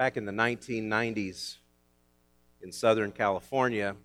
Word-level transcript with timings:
Back 0.00 0.16
in 0.16 0.24
the 0.24 0.32
1990s 0.32 1.56
in 2.62 2.72
Southern 2.72 3.12
California, 3.12 3.96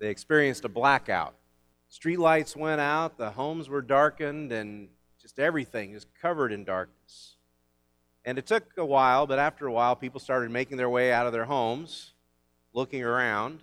they 0.00 0.08
experienced 0.08 0.64
a 0.64 0.68
blackout. 0.68 1.36
Streetlights 1.88 2.56
went 2.56 2.80
out, 2.80 3.16
the 3.16 3.30
homes 3.30 3.68
were 3.68 3.82
darkened, 3.82 4.50
and 4.50 4.88
just 5.22 5.38
everything 5.38 5.92
is 5.92 6.06
covered 6.20 6.50
in 6.50 6.64
darkness. 6.64 7.36
And 8.24 8.36
it 8.36 8.46
took 8.46 8.64
a 8.76 8.84
while, 8.84 9.28
but 9.28 9.38
after 9.38 9.68
a 9.68 9.72
while, 9.72 9.94
people 9.94 10.18
started 10.18 10.50
making 10.50 10.76
their 10.76 10.90
way 10.90 11.12
out 11.12 11.28
of 11.28 11.32
their 11.32 11.44
homes, 11.44 12.14
looking 12.72 13.04
around. 13.04 13.60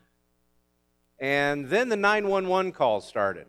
And 1.20 1.68
then 1.68 1.90
the 1.90 1.98
911 1.98 2.72
calls 2.72 3.06
started. 3.06 3.48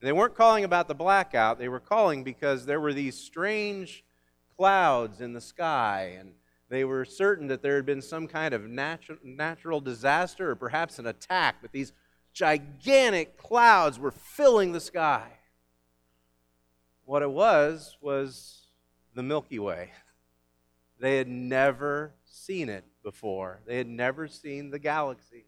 They 0.00 0.12
weren't 0.12 0.34
calling 0.34 0.64
about 0.64 0.88
the 0.88 0.94
blackout, 0.94 1.58
they 1.58 1.68
were 1.68 1.78
calling 1.78 2.24
because 2.24 2.64
there 2.64 2.80
were 2.80 2.94
these 2.94 3.20
strange 3.20 4.02
clouds 4.56 5.20
in 5.20 5.34
the 5.34 5.42
sky, 5.42 6.16
and 6.18 6.32
they 6.68 6.84
were 6.84 7.04
certain 7.04 7.46
that 7.48 7.62
there 7.62 7.76
had 7.76 7.86
been 7.86 8.02
some 8.02 8.26
kind 8.26 8.52
of 8.52 8.62
natural, 8.68 9.18
natural 9.22 9.80
disaster 9.80 10.50
or 10.50 10.56
perhaps 10.56 10.98
an 10.98 11.06
attack, 11.06 11.56
but 11.62 11.72
these 11.72 11.92
gigantic 12.32 13.38
clouds 13.38 13.98
were 13.98 14.10
filling 14.10 14.72
the 14.72 14.80
sky. 14.80 15.28
What 17.04 17.22
it 17.22 17.30
was, 17.30 17.96
was 18.00 18.66
the 19.14 19.22
Milky 19.22 19.58
Way. 19.58 19.92
They 20.98 21.18
had 21.18 21.28
never 21.28 22.12
seen 22.24 22.68
it 22.68 22.84
before, 23.02 23.60
they 23.66 23.78
had 23.78 23.86
never 23.86 24.26
seen 24.26 24.70
the 24.70 24.78
galaxy 24.78 25.44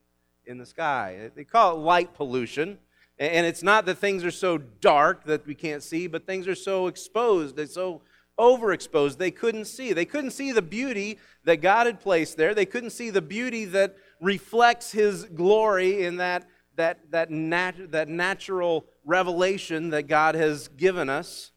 in 0.47 0.59
the 0.59 0.67
sky. 0.67 1.31
They 1.35 1.45
call 1.45 1.77
it 1.77 1.81
light 1.81 2.15
pollution. 2.15 2.79
And 3.21 3.45
it's 3.45 3.65
not 3.65 3.85
that 3.87 3.99
things 3.99 4.25
are 4.25 4.31
so 4.31 4.59
dark 4.59 5.25
that 5.25 5.45
we 5.45 5.57
can't 5.57 5.83
see, 5.83 6.07
but 6.07 6.25
things 6.25 6.47
are 6.47 6.55
so 6.55 6.87
exposed, 6.87 7.57
they're 7.57 7.67
so 7.67 8.03
overexposed, 8.39 9.19
they 9.19 9.31
couldn't 9.31 9.67
see. 9.67 9.93
They 9.93 10.05
couldn't 10.05 10.31
see 10.31 10.53
the 10.53 10.63
beauty 10.63 11.19
that 11.45 11.57
God 11.57 11.87
had 11.87 12.01
placed 12.01 12.37
there. 12.37 12.55
They 12.55 12.67
couldn't 12.67 12.91
see 12.91 13.11
the 13.11 13.23
beauty 13.23 13.65
that 13.67 13.97
reflects 14.21 14.93
His 14.93 15.25
glory 15.25 16.05
in 16.05 16.17
that, 16.17 16.49
that, 16.77 17.11
that, 17.11 17.31
nat- 17.31 17.91
that 17.93 18.09
natural 18.09 18.87
revelation 19.05 19.91
that 19.91 20.05
God 20.05 20.35
has 20.35 20.69
given 20.69 21.09
us. 21.09 21.53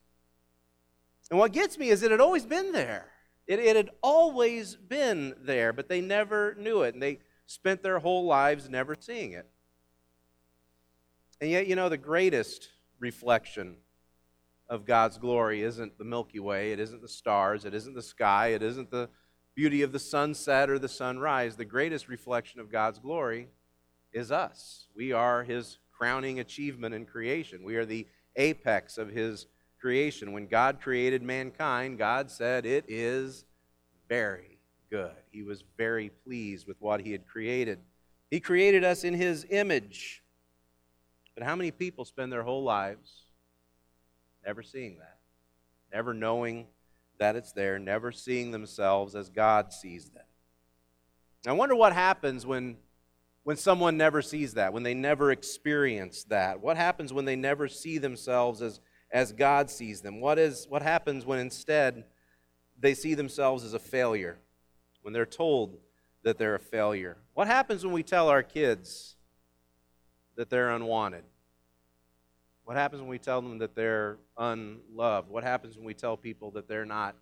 And 1.30 1.40
what 1.40 1.54
gets 1.54 1.78
me 1.78 1.90
is 1.90 2.04
it 2.04 2.12
had 2.12 2.20
always 2.20 2.46
been 2.46 2.72
there. 2.72 3.08
It, 3.48 3.59
it 3.59 3.76
had 3.76 3.90
always 4.02 4.76
been 4.76 5.34
there, 5.40 5.74
but 5.74 5.88
they 5.88 6.02
never 6.02 6.56
knew 6.56 6.82
it. 6.82 6.94
And 6.94 7.02
they 7.02 7.20
spent 7.46 7.84
their 7.84 8.00
whole 8.00 8.26
lives 8.26 8.70
never 8.70 8.96
seeing 9.00 9.34
it. 9.34 9.48
And 11.40 11.50
yet, 11.50 11.68
you 11.68 11.76
know, 11.76 11.90
the 11.90 11.98
greatest 11.98 12.70
reflection 13.00 13.78
of 14.72 14.86
God's 14.86 15.18
glory 15.18 15.64
isn't 15.64 15.98
the 15.98 16.06
Milky 16.06 16.40
Way, 16.40 16.72
it 16.72 16.80
isn't 16.80 17.02
the 17.02 17.08
stars, 17.10 17.66
it 17.66 17.74
isn't 17.74 17.94
the 17.94 18.02
sky, 18.02 18.48
it 18.48 18.64
isn't 18.64 18.90
the 18.90 19.10
beauty 19.54 19.82
of 19.82 19.92
the 19.92 20.00
sunset 20.00 20.70
or 20.70 20.80
the 20.80 20.88
sunrise. 20.88 21.58
The 21.58 21.66
greatest 21.66 22.08
reflection 22.08 22.62
of 22.62 22.72
God's 22.72 22.98
glory 22.98 23.50
is 24.14 24.32
us. 24.32 24.88
We 24.96 25.12
are 25.12 25.44
His 25.44 25.78
crowning 25.92 26.40
achievement 26.40 26.96
in 26.96 27.06
creation, 27.06 27.66
we 27.66 27.76
are 27.76 27.86
the 27.86 28.08
apex 28.38 28.98
of 28.98 29.10
His 29.10 29.46
creation. 29.82 30.32
When 30.32 30.48
God 30.48 30.80
created 30.80 31.22
mankind, 31.22 31.98
God 31.98 32.32
said, 32.32 32.66
It 32.66 32.86
is 32.88 33.44
very 34.08 34.58
good. 34.90 35.12
He 35.32 35.44
was 35.44 35.66
very 35.78 36.12
pleased 36.24 36.66
with 36.66 36.78
what 36.80 37.02
He 37.02 37.12
had 37.12 37.28
created. 37.28 37.80
He 38.30 38.40
created 38.40 38.86
us 38.86 39.04
in 39.04 39.16
His 39.16 39.46
image. 39.50 40.24
But 41.36 41.44
how 41.44 41.58
many 41.58 41.72
people 41.72 42.06
spend 42.06 42.32
their 42.32 42.44
whole 42.44 42.64
lives 42.64 43.31
never 44.45 44.64
seeing 44.64 44.97
that? 45.00 45.17
Never 45.94 46.14
knowing 46.14 46.67
that 47.20 47.36
it's 47.36 47.52
there, 47.52 47.78
never 47.78 48.11
seeing 48.11 48.52
themselves 48.52 49.16
as 49.16 49.30
God 49.30 49.72
sees 49.72 50.09
them. 50.09 50.25
I 51.45 51.52
wonder 51.53 51.75
what 51.75 51.94
happens 51.94 52.45
when, 52.45 52.78
when 53.44 53.58
someone 53.58 53.97
never 53.97 54.22
sees 54.22 54.56
that, 54.56 54.73
when 54.73 54.84
they 54.84 54.94
never 54.94 55.31
experience 55.31 56.23
that. 56.25 56.62
What 56.62 56.78
happens 56.78 57.14
when 57.14 57.25
they 57.25 57.35
never 57.35 57.68
see 57.68 57.97
themselves 57.97 58.62
as, 58.62 58.80
as 59.12 59.34
God 59.34 59.69
sees 59.69 60.01
them? 60.01 60.19
What, 60.19 60.40
is, 60.40 60.66
what 60.68 60.81
happens 60.81 61.25
when 61.25 61.40
instead 61.40 62.06
they 62.80 62.94
see 62.94 63.13
themselves 63.13 63.63
as 63.63 63.74
a 63.74 63.80
failure, 63.80 64.40
when 65.01 65.13
they're 65.13 65.25
told 65.25 65.78
that 66.24 66.38
they're 66.38 66.56
a 66.56 66.59
failure? 66.59 67.18
What 67.34 67.47
happens 67.47 67.84
when 67.84 67.94
we 67.94 68.03
tell 68.03 68.30
our 68.30 68.44
kids 68.44 69.16
that 70.35 70.50
they're 70.50 70.72
unwanted? 70.72 71.24
What 72.72 72.78
happens 72.78 73.02
when 73.02 73.09
we 73.09 73.20
tell 73.20 73.42
them 73.42 73.58
that 73.58 73.76
they're 73.76 74.18
unloved? 74.38 75.30
What 75.30 75.44
happens 75.44 75.76
when 75.76 75.84
we 75.84 75.94
tell 75.94 76.16
people 76.16 76.52
that 76.52 76.70
they're 76.70 76.86
not 76.86 77.18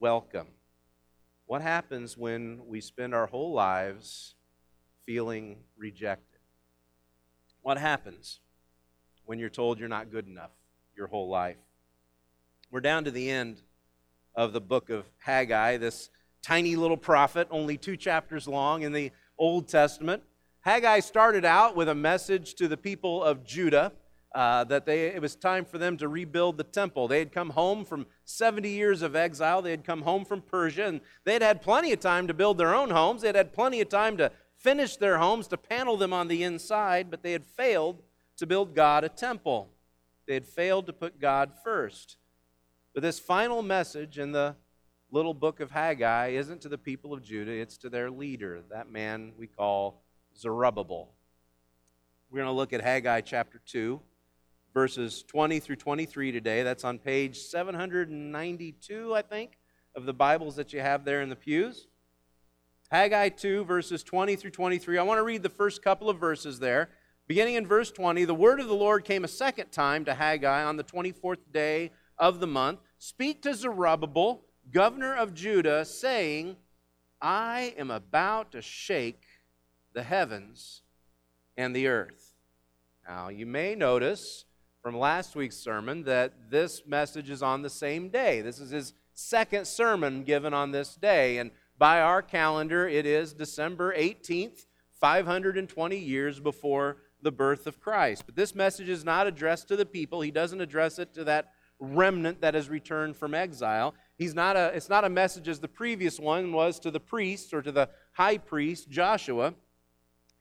welcome? 0.00 0.48
What 1.46 1.62
happens 1.62 2.18
when 2.18 2.62
we 2.66 2.80
spend 2.80 3.14
our 3.14 3.28
whole 3.28 3.52
lives 3.52 4.34
feeling 5.06 5.58
rejected? 5.76 6.40
What 7.62 7.78
happens 7.78 8.40
when 9.24 9.38
you're 9.38 9.50
told 9.50 9.78
you're 9.78 9.88
not 9.88 10.10
good 10.10 10.26
enough 10.26 10.50
your 10.96 11.06
whole 11.06 11.28
life? 11.28 11.58
We're 12.72 12.80
down 12.80 13.04
to 13.04 13.12
the 13.12 13.30
end 13.30 13.62
of 14.34 14.52
the 14.52 14.60
book 14.60 14.90
of 14.90 15.04
Haggai, 15.18 15.76
this 15.76 16.10
tiny 16.42 16.74
little 16.74 16.96
prophet, 16.96 17.46
only 17.52 17.76
two 17.76 17.96
chapters 17.96 18.48
long 18.48 18.82
in 18.82 18.90
the 18.90 19.12
Old 19.38 19.68
Testament. 19.68 20.24
Haggai 20.62 20.98
started 20.98 21.44
out 21.44 21.76
with 21.76 21.88
a 21.88 21.94
message 21.94 22.54
to 22.54 22.66
the 22.66 22.76
people 22.76 23.22
of 23.22 23.44
Judah 23.44 23.92
uh, 24.34 24.64
that 24.64 24.84
they, 24.84 25.06
it 25.06 25.22
was 25.22 25.34
time 25.34 25.64
for 25.64 25.78
them 25.78 25.96
to 25.96 26.08
rebuild 26.08 26.58
the 26.58 26.64
temple. 26.64 27.08
They 27.08 27.18
had 27.18 27.32
come 27.32 27.50
home 27.50 27.84
from 27.84 28.06
70 28.24 28.68
years 28.68 29.02
of 29.02 29.16
exile. 29.16 29.62
They 29.62 29.70
had 29.70 29.84
come 29.84 30.02
home 30.02 30.24
from 30.24 30.42
Persia, 30.42 30.86
and 30.86 31.00
they 31.24 31.32
had 31.32 31.42
had 31.42 31.62
plenty 31.62 31.92
of 31.92 32.00
time 32.00 32.26
to 32.26 32.34
build 32.34 32.58
their 32.58 32.74
own 32.74 32.90
homes. 32.90 33.22
They 33.22 33.28
had 33.28 33.36
had 33.36 33.52
plenty 33.52 33.80
of 33.80 33.88
time 33.88 34.16
to 34.18 34.30
finish 34.56 34.96
their 34.96 35.18
homes, 35.18 35.48
to 35.48 35.56
panel 35.56 35.96
them 35.96 36.12
on 36.12 36.28
the 36.28 36.42
inside, 36.42 37.10
but 37.10 37.22
they 37.22 37.32
had 37.32 37.46
failed 37.46 38.02
to 38.36 38.46
build 38.46 38.74
God 38.74 39.04
a 39.04 39.08
temple. 39.08 39.70
They 40.26 40.34
had 40.34 40.46
failed 40.46 40.86
to 40.86 40.92
put 40.92 41.20
God 41.20 41.52
first. 41.64 42.18
But 42.92 43.02
this 43.02 43.18
final 43.18 43.62
message 43.62 44.18
in 44.18 44.32
the 44.32 44.56
little 45.10 45.34
book 45.34 45.60
of 45.60 45.70
Haggai 45.70 46.28
isn't 46.28 46.60
to 46.62 46.68
the 46.68 46.76
people 46.76 47.12
of 47.14 47.22
Judah, 47.22 47.52
it's 47.52 47.78
to 47.78 47.88
their 47.88 48.10
leader, 48.10 48.60
that 48.70 48.90
man 48.90 49.32
we 49.38 49.46
call 49.46 50.02
Zerubbabel. 50.36 51.12
We're 52.30 52.38
going 52.38 52.48
to 52.48 52.52
look 52.52 52.74
at 52.74 52.82
Haggai 52.82 53.22
chapter 53.22 53.60
2, 53.64 54.00
verses 54.74 55.22
20 55.22 55.60
through 55.60 55.76
23 55.76 56.32
today. 56.32 56.62
That's 56.62 56.84
on 56.84 56.98
page 56.98 57.38
792, 57.38 59.14
I 59.14 59.22
think, 59.22 59.58
of 59.94 60.06
the 60.06 60.12
Bibles 60.12 60.56
that 60.56 60.72
you 60.72 60.80
have 60.80 61.04
there 61.04 61.22
in 61.22 61.28
the 61.28 61.36
pews. 61.36 61.86
Haggai 62.90 63.28
2, 63.30 63.64
verses 63.64 64.02
20 64.02 64.36
through 64.36 64.50
23. 64.50 64.98
I 64.98 65.02
want 65.02 65.18
to 65.18 65.22
read 65.22 65.42
the 65.42 65.48
first 65.48 65.82
couple 65.82 66.08
of 66.08 66.18
verses 66.18 66.58
there. 66.58 66.88
Beginning 67.26 67.56
in 67.56 67.66
verse 67.66 67.90
20, 67.90 68.24
the 68.24 68.34
word 68.34 68.60
of 68.60 68.68
the 68.68 68.74
Lord 68.74 69.04
came 69.04 69.24
a 69.24 69.28
second 69.28 69.70
time 69.70 70.06
to 70.06 70.14
Haggai 70.14 70.64
on 70.64 70.76
the 70.76 70.84
24th 70.84 71.52
day 71.52 71.90
of 72.16 72.40
the 72.40 72.46
month. 72.46 72.80
Speak 72.98 73.42
to 73.42 73.54
Zerubbabel, 73.54 74.44
governor 74.72 75.14
of 75.14 75.34
Judah, 75.34 75.84
saying, 75.84 76.56
I 77.20 77.74
am 77.76 77.90
about 77.90 78.52
to 78.52 78.62
shake 78.62 79.24
the 79.92 80.02
heavens 80.02 80.82
and 81.56 81.76
the 81.76 81.88
earth. 81.88 82.32
Now, 83.06 83.28
you 83.28 83.44
may 83.44 83.74
notice 83.74 84.46
from 84.82 84.96
last 84.96 85.34
week's 85.34 85.56
sermon 85.56 86.04
that 86.04 86.50
this 86.50 86.82
message 86.86 87.30
is 87.30 87.42
on 87.42 87.62
the 87.62 87.70
same 87.70 88.08
day. 88.08 88.40
This 88.40 88.60
is 88.60 88.70
his 88.70 88.94
second 89.14 89.66
sermon 89.66 90.22
given 90.22 90.54
on 90.54 90.70
this 90.70 90.94
day. 90.94 91.38
And 91.38 91.50
by 91.76 92.00
our 92.00 92.22
calendar, 92.22 92.86
it 92.88 93.04
is 93.04 93.32
December 93.32 93.94
18th, 93.94 94.66
520 95.00 95.98
years 95.98 96.40
before 96.40 96.98
the 97.22 97.32
birth 97.32 97.66
of 97.66 97.80
Christ. 97.80 98.24
But 98.26 98.36
this 98.36 98.54
message 98.54 98.88
is 98.88 99.04
not 99.04 99.26
addressed 99.26 99.68
to 99.68 99.76
the 99.76 99.86
people. 99.86 100.20
He 100.20 100.30
doesn't 100.30 100.60
address 100.60 100.98
it 100.98 101.12
to 101.14 101.24
that 101.24 101.52
remnant 101.80 102.40
that 102.40 102.54
has 102.54 102.68
returned 102.68 103.16
from 103.16 103.34
exile. 103.34 103.94
He's 104.16 104.34
not 104.34 104.56
a, 104.56 104.72
it's 104.74 104.88
not 104.88 105.04
a 105.04 105.08
message 105.08 105.48
as 105.48 105.60
the 105.60 105.68
previous 105.68 106.18
one 106.18 106.52
was 106.52 106.78
to 106.80 106.90
the 106.90 107.00
priests 107.00 107.52
or 107.52 107.62
to 107.62 107.72
the 107.72 107.88
high 108.12 108.38
priest, 108.38 108.88
Joshua. 108.88 109.54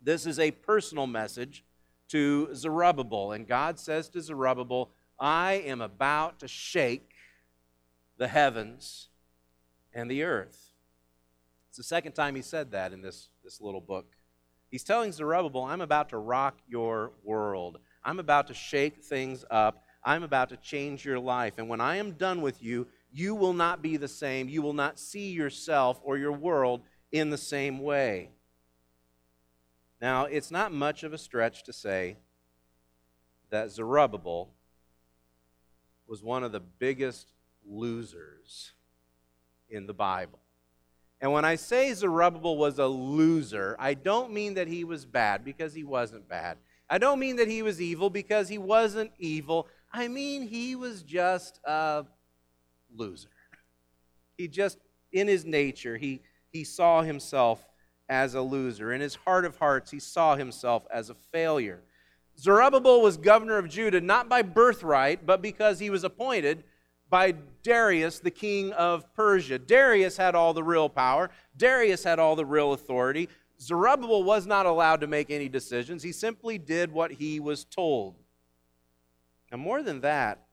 This 0.01 0.25
is 0.25 0.40
a 0.40 0.51
personal 0.51 1.07
message 1.07 1.63
to 2.09 2.50
Zerubbabel. 2.54 3.31
And 3.31 3.48
God 3.48 3.80
says 3.80 4.09
to 4.09 4.21
Zerubbabel, 4.21 4.92
I 5.19 5.54
am 5.65 5.81
about 5.81 6.39
to 6.39 6.48
shake 6.48 7.12
the 8.18 8.27
heavens 8.27 9.09
and 9.94 10.09
the 10.09 10.24
earth. 10.24 10.74
It's 11.69 11.77
the 11.77 11.83
second 11.83 12.13
time 12.13 12.36
he 12.36 12.42
said 12.42 12.71
that 12.71 12.94
in 12.94 13.01
this, 13.01 13.30
this 13.44 13.62
little 13.62 13.81
book. 13.81 14.06
He's 14.69 14.83
telling 14.83 15.12
Zerubbabel, 15.12 15.63
I'm 15.63 15.81
about 15.81 16.09
to 16.09 16.18
rock 16.18 16.57
your 16.68 17.12
world. 17.24 17.80
I'm 18.04 18.19
about 18.19 18.48
to 18.48 18.54
shake 18.54 19.04
things 19.04 19.45
up. 19.50 19.83
I'm 20.04 20.24
about 20.24 20.50
to 20.50 20.57
change 20.57 21.06
your 21.06 21.19
life. 21.19 21.54
And 21.57 21.68
when 21.68 21.81
I 21.81 21.98
am 21.98 22.13
done 22.13 22.42
with 22.42 22.62
you, 22.62 22.88
you 23.12 23.36
will 23.36 23.54
not 23.54 23.81
be 23.81 23.98
the 23.98 24.07
same. 24.07 24.50
You 24.50 24.62
will 24.62 24.74
not 24.74 25.00
see 25.00 25.31
yourself 25.31 26.00
or 26.04 26.18
your 26.18 26.31
world 26.31 26.81
in 27.12 27.30
the 27.30 27.38
same 27.38 27.80
way. 27.80 28.30
Now, 30.02 30.26
it's 30.26 30.52
not 30.52 30.72
much 30.72 31.04
of 31.04 31.14
a 31.14 31.18
stretch 31.18 31.64
to 31.64 31.74
say 31.74 32.18
that 33.50 33.72
Zerubbabel 33.72 34.50
was 36.08 36.24
one 36.24 36.44
of 36.44 36.52
the 36.52 36.60
biggest 36.60 37.32
losers 37.66 38.74
in 39.70 39.88
the 39.88 39.94
Bible. 39.94 40.40
And 41.20 41.32
when 41.32 41.46
I 41.46 41.56
say 41.56 41.92
Zerubbabel 41.94 42.58
was 42.58 42.78
a 42.78 42.86
loser, 42.86 43.76
I 43.80 43.96
don't 43.96 44.32
mean 44.32 44.54
that 44.54 44.68
he 44.68 44.84
was 44.84 45.06
bad 45.06 45.44
because 45.44 45.74
he 45.74 45.84
wasn't 45.84 46.30
bad. 46.30 46.58
I 46.90 47.00
don't 47.00 47.20
mean 47.20 47.38
that 47.38 47.48
he 47.48 47.64
was 47.64 47.82
evil 47.82 48.10
because 48.10 48.48
he 48.48 48.58
wasn't 48.58 49.12
evil. 49.18 49.68
I 49.92 50.08
mean 50.08 50.48
he 50.48 50.76
was 50.76 51.02
just 51.02 51.60
a 51.66 52.06
loser. 52.96 53.30
He 54.38 54.48
just, 54.48 54.78
in 55.12 55.28
his 55.28 55.44
nature, 55.44 55.98
he, 55.98 56.22
he 56.50 56.64
saw 56.64 57.02
himself 57.02 57.66
as 58.09 58.33
a 58.33 58.42
loser. 58.42 58.94
In 58.94 59.01
his 59.01 59.15
heart 59.15 59.45
of 59.45 59.57
hearts, 59.57 59.92
he 59.92 60.00
saw 60.00 60.36
himself 60.36 60.86
as 60.92 61.09
a 61.09 61.15
failure. 61.15 61.81
Zerubbabel 62.39 63.01
was 63.01 63.18
governor 63.18 63.57
of 63.57 63.69
Judah 63.69 64.01
not 64.01 64.30
by 64.30 64.42
birthright, 64.42 65.25
but 65.25 65.42
because 65.42 65.80
he 65.80 65.89
was 65.89 66.04
appointed 66.04 66.63
by 67.09 67.33
Darius, 67.63 68.19
the 68.19 68.31
king 68.31 68.71
of 68.74 69.12
Persia. 69.13 69.57
Darius 69.59 70.18
had 70.18 70.36
all 70.36 70.54
the 70.54 70.63
real 70.63 70.89
power, 70.89 71.30
Darius 71.56 72.04
had 72.04 72.19
all 72.19 72.36
the 72.36 72.45
real 72.45 72.74
authority. 72.74 73.30
Zerubbabel 73.59 74.24
was 74.24 74.45
not 74.45 74.65
allowed 74.65 75.01
to 75.01 75.07
make 75.07 75.31
any 75.31 75.50
decisions. 75.50 76.04
He 76.04 76.12
simply 76.12 76.57
did 76.57 76.92
what 76.92 77.13
he 77.13 77.39
was 77.39 77.63
told. 77.63 78.15
Now, 79.51 79.57
more 79.57 79.81
than 79.81 80.01
that, 80.01 80.44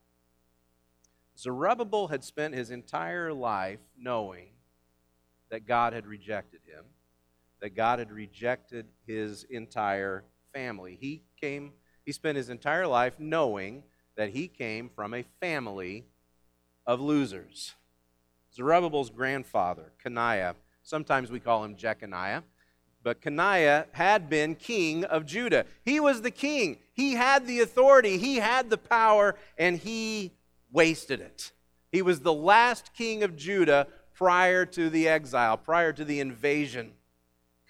Zerubbabel 1.37 2.09
had 2.09 2.25
spent 2.25 2.55
his 2.55 2.71
entire 2.71 3.33
life 3.33 3.81
knowing 3.99 4.49
that 5.51 5.67
God 5.67 5.93
had 5.93 6.07
rejected 6.07 6.61
him, 6.67 6.85
that 7.65 7.75
God 7.75 7.99
had 7.99 8.13
rejected 8.13 8.85
his 9.07 9.45
entire 9.45 10.23
family. 10.53 10.99
He 11.01 11.23
came, 11.41 11.73
he 12.05 12.13
spent 12.13 12.37
his 12.37 12.51
entire 12.51 12.87
life 12.87 13.15
knowing 13.19 13.85
that 14.19 14.29
he 14.29 14.49
came 14.49 14.91
from 14.95 15.15
a 15.15 15.25
family 15.41 16.05
of 16.85 17.01
losers. 17.01 17.73
Zerubbabel's 18.55 19.09
grandfather, 19.09 19.93
Coniah, 20.05 20.57
sometimes 20.83 21.31
we 21.31 21.41
call 21.41 21.65
him 21.65 21.75
Jeconiah, 21.75 22.43
but 23.03 23.23
Coniah 23.23 23.87
had 23.93 24.29
been 24.29 24.57
king 24.57 25.05
of 25.05 25.25
Judah. 25.25 25.65
He 25.87 25.99
was 26.01 26.21
the 26.21 26.31
king. 26.31 26.77
He 26.93 27.15
had 27.15 27.47
the 27.47 27.61
authority, 27.61 28.19
he 28.19 28.37
had 28.37 28.69
the 28.69 28.77
power, 28.77 29.37
and 29.57 29.79
he 29.79 30.33
wasted 30.71 31.23
it. 31.23 31.53
He 31.91 32.03
was 32.03 32.21
the 32.21 32.31
last 32.35 32.93
king 32.93 33.23
of 33.23 33.37
Judah 33.37 33.87
prior 34.13 34.67
to 34.67 34.91
the 34.91 35.09
exile, 35.09 35.57
prior 35.57 35.95
to 35.95 36.05
the 36.05 36.21
invasion. 36.21 36.93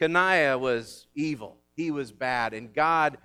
Coniah 0.05 0.61
was 0.61 1.07
evil. 1.15 1.57
He 1.77 1.91
was 1.91 2.13
bad, 2.13 2.53
and 2.53 2.75
God 2.75 3.19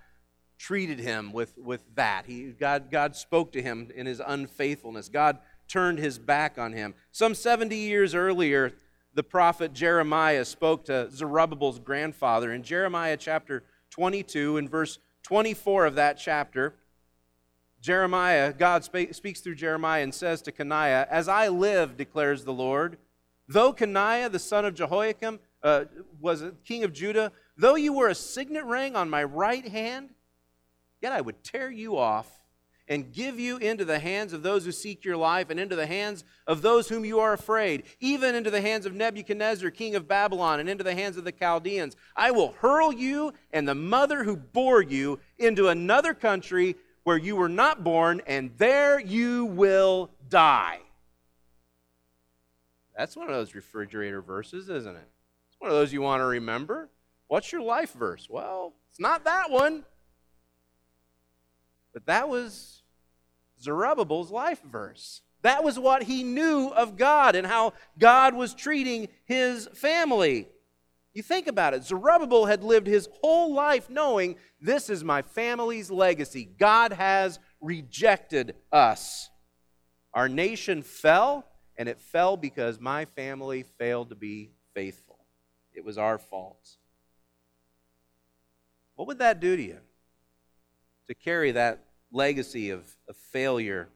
treated 0.57 0.99
him 0.99 1.33
with, 1.33 1.57
with 1.57 1.83
that. 1.95 2.25
He, 2.25 2.51
God, 2.51 2.89
God 2.89 3.15
spoke 3.15 3.51
to 3.53 3.61
him 3.61 3.89
in 3.93 4.05
his 4.05 4.21
unfaithfulness. 4.25 5.09
God 5.09 5.39
turned 5.67 5.99
his 5.99 6.17
back 6.17 6.57
on 6.57 6.73
him. 6.73 6.95
Some 7.11 7.35
70 7.35 7.75
years 7.75 8.15
earlier, 8.15 8.73
the 9.13 9.23
prophet 9.23 9.73
Jeremiah 9.73 10.45
spoke 10.45 10.85
to 10.85 11.09
Zerubbabel's 11.11 11.79
grandfather. 11.79 12.53
In 12.53 12.63
Jeremiah 12.63 13.17
chapter 13.17 13.63
22, 13.89 14.57
in 14.57 14.69
verse 14.69 14.99
24 15.23 15.85
of 15.85 15.95
that 15.95 16.17
chapter, 16.17 16.75
Jeremiah, 17.81 18.53
God 18.53 18.83
speaks 18.83 19.41
through 19.41 19.55
Jeremiah 19.55 20.03
and 20.03 20.13
says 20.13 20.41
to 20.43 20.51
Coniah, 20.51 21.07
As 21.09 21.27
I 21.27 21.49
live, 21.49 21.97
declares 21.97 22.45
the 22.45 22.53
Lord, 22.53 22.97
though 23.47 23.73
Coniah, 23.73 24.31
the 24.31 24.39
son 24.39 24.65
of 24.65 24.75
Jehoiakim, 24.75 25.39
uh, 25.63 25.85
was 26.19 26.43
king 26.65 26.83
of 26.83 26.93
Judah, 26.93 27.31
though 27.57 27.75
you 27.75 27.93
were 27.93 28.07
a 28.07 28.15
signet 28.15 28.65
ring 28.65 28.95
on 28.95 29.09
my 29.09 29.23
right 29.23 29.67
hand, 29.67 30.09
yet 31.01 31.11
I 31.11 31.21
would 31.21 31.43
tear 31.43 31.69
you 31.69 31.97
off 31.97 32.39
and 32.89 33.13
give 33.13 33.39
you 33.39 33.57
into 33.57 33.85
the 33.85 33.99
hands 33.99 34.33
of 34.33 34.41
those 34.41 34.65
who 34.65 34.71
seek 34.71 35.05
your 35.05 35.15
life 35.15 35.51
and 35.51 35.59
into 35.59 35.75
the 35.75 35.85
hands 35.85 36.23
of 36.47 36.63
those 36.63 36.89
whom 36.89 37.05
you 37.05 37.19
are 37.19 37.33
afraid, 37.33 37.83
even 37.99 38.33
into 38.33 38.49
the 38.49 38.61
hands 38.61 38.87
of 38.87 38.95
Nebuchadnezzar, 38.95 39.69
king 39.69 39.95
of 39.95 40.07
Babylon, 40.07 40.59
and 40.59 40.67
into 40.67 40.83
the 40.83 40.95
hands 40.95 41.15
of 41.15 41.23
the 41.23 41.31
Chaldeans. 41.31 41.95
I 42.15 42.31
will 42.31 42.53
hurl 42.59 42.91
you 42.91 43.33
and 43.53 43.67
the 43.67 43.75
mother 43.75 44.23
who 44.23 44.35
bore 44.35 44.81
you 44.81 45.19
into 45.37 45.67
another 45.67 46.15
country 46.15 46.75
where 47.03 47.17
you 47.17 47.35
were 47.35 47.49
not 47.49 47.83
born, 47.83 48.21
and 48.25 48.51
there 48.57 48.99
you 48.99 49.45
will 49.45 50.09
die. 50.27 50.79
That's 52.97 53.15
one 53.15 53.27
of 53.27 53.35
those 53.35 53.55
refrigerator 53.55 54.21
verses, 54.21 54.67
isn't 54.67 54.95
it? 54.95 55.07
One 55.59 55.71
of 55.71 55.77
those 55.77 55.93
you 55.93 56.01
want 56.01 56.21
to 56.21 56.25
remember. 56.25 56.89
What's 57.27 57.51
your 57.51 57.61
life 57.61 57.93
verse? 57.93 58.27
Well, 58.29 58.73
it's 58.89 58.99
not 58.99 59.25
that 59.25 59.51
one. 59.51 59.83
But 61.93 62.05
that 62.07 62.29
was 62.29 62.83
Zerubbabel's 63.61 64.31
life 64.31 64.61
verse. 64.63 65.21
That 65.41 65.63
was 65.63 65.79
what 65.79 66.03
he 66.03 66.23
knew 66.23 66.67
of 66.69 66.97
God 66.97 67.35
and 67.35 67.47
how 67.47 67.73
God 67.97 68.35
was 68.35 68.53
treating 68.53 69.07
his 69.25 69.67
family. 69.73 70.47
You 71.13 71.23
think 71.23 71.47
about 71.47 71.73
it. 71.73 71.83
Zerubbabel 71.83 72.45
had 72.45 72.63
lived 72.63 72.87
his 72.87 73.09
whole 73.21 73.53
life 73.53 73.89
knowing 73.89 74.35
this 74.61 74.89
is 74.89 75.03
my 75.03 75.21
family's 75.21 75.89
legacy. 75.89 76.45
God 76.57 76.93
has 76.93 77.39
rejected 77.61 78.55
us. 78.71 79.29
Our 80.13 80.29
nation 80.29 80.81
fell, 80.81 81.45
and 81.77 81.89
it 81.89 81.99
fell 81.99 82.37
because 82.37 82.79
my 82.79 83.05
family 83.05 83.63
failed 83.77 84.09
to 84.09 84.15
be 84.15 84.51
faithful. 84.73 85.08
It 85.79 85.85
was 85.85 85.97
our 85.97 86.17
fault. 86.17 86.75
What 88.95 89.07
would 89.07 89.19
that 89.19 89.39
do 89.39 89.55
to 89.55 89.63
you? 89.63 89.77
To 91.07 91.13
carry 91.13 91.53
that 91.53 91.85
legacy 92.11 92.71
of, 92.71 92.97
of 93.07 93.15
failure 93.15 93.87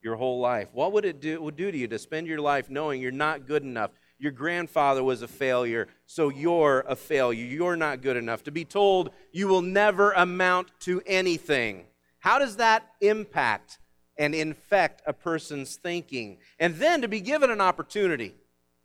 your 0.00 0.14
whole 0.14 0.38
life? 0.38 0.68
What 0.72 0.92
would 0.92 1.04
it 1.04 1.20
do, 1.20 1.42
would 1.42 1.56
do 1.56 1.72
to 1.72 1.76
you 1.76 1.88
to 1.88 1.98
spend 1.98 2.28
your 2.28 2.38
life 2.38 2.70
knowing 2.70 3.02
you're 3.02 3.10
not 3.10 3.48
good 3.48 3.64
enough? 3.64 3.90
Your 4.16 4.30
grandfather 4.30 5.02
was 5.02 5.22
a 5.22 5.28
failure, 5.28 5.88
so 6.06 6.28
you're 6.28 6.84
a 6.86 6.94
failure. 6.94 7.44
You're 7.44 7.74
not 7.74 8.00
good 8.00 8.16
enough. 8.16 8.44
To 8.44 8.52
be 8.52 8.64
told 8.64 9.10
you 9.32 9.48
will 9.48 9.60
never 9.60 10.12
amount 10.12 10.68
to 10.82 11.02
anything. 11.04 11.86
How 12.20 12.38
does 12.38 12.58
that 12.58 12.92
impact 13.00 13.80
and 14.16 14.36
infect 14.36 15.02
a 15.04 15.12
person's 15.12 15.74
thinking? 15.74 16.38
And 16.60 16.76
then 16.76 17.02
to 17.02 17.08
be 17.08 17.20
given 17.20 17.50
an 17.50 17.60
opportunity 17.60 18.36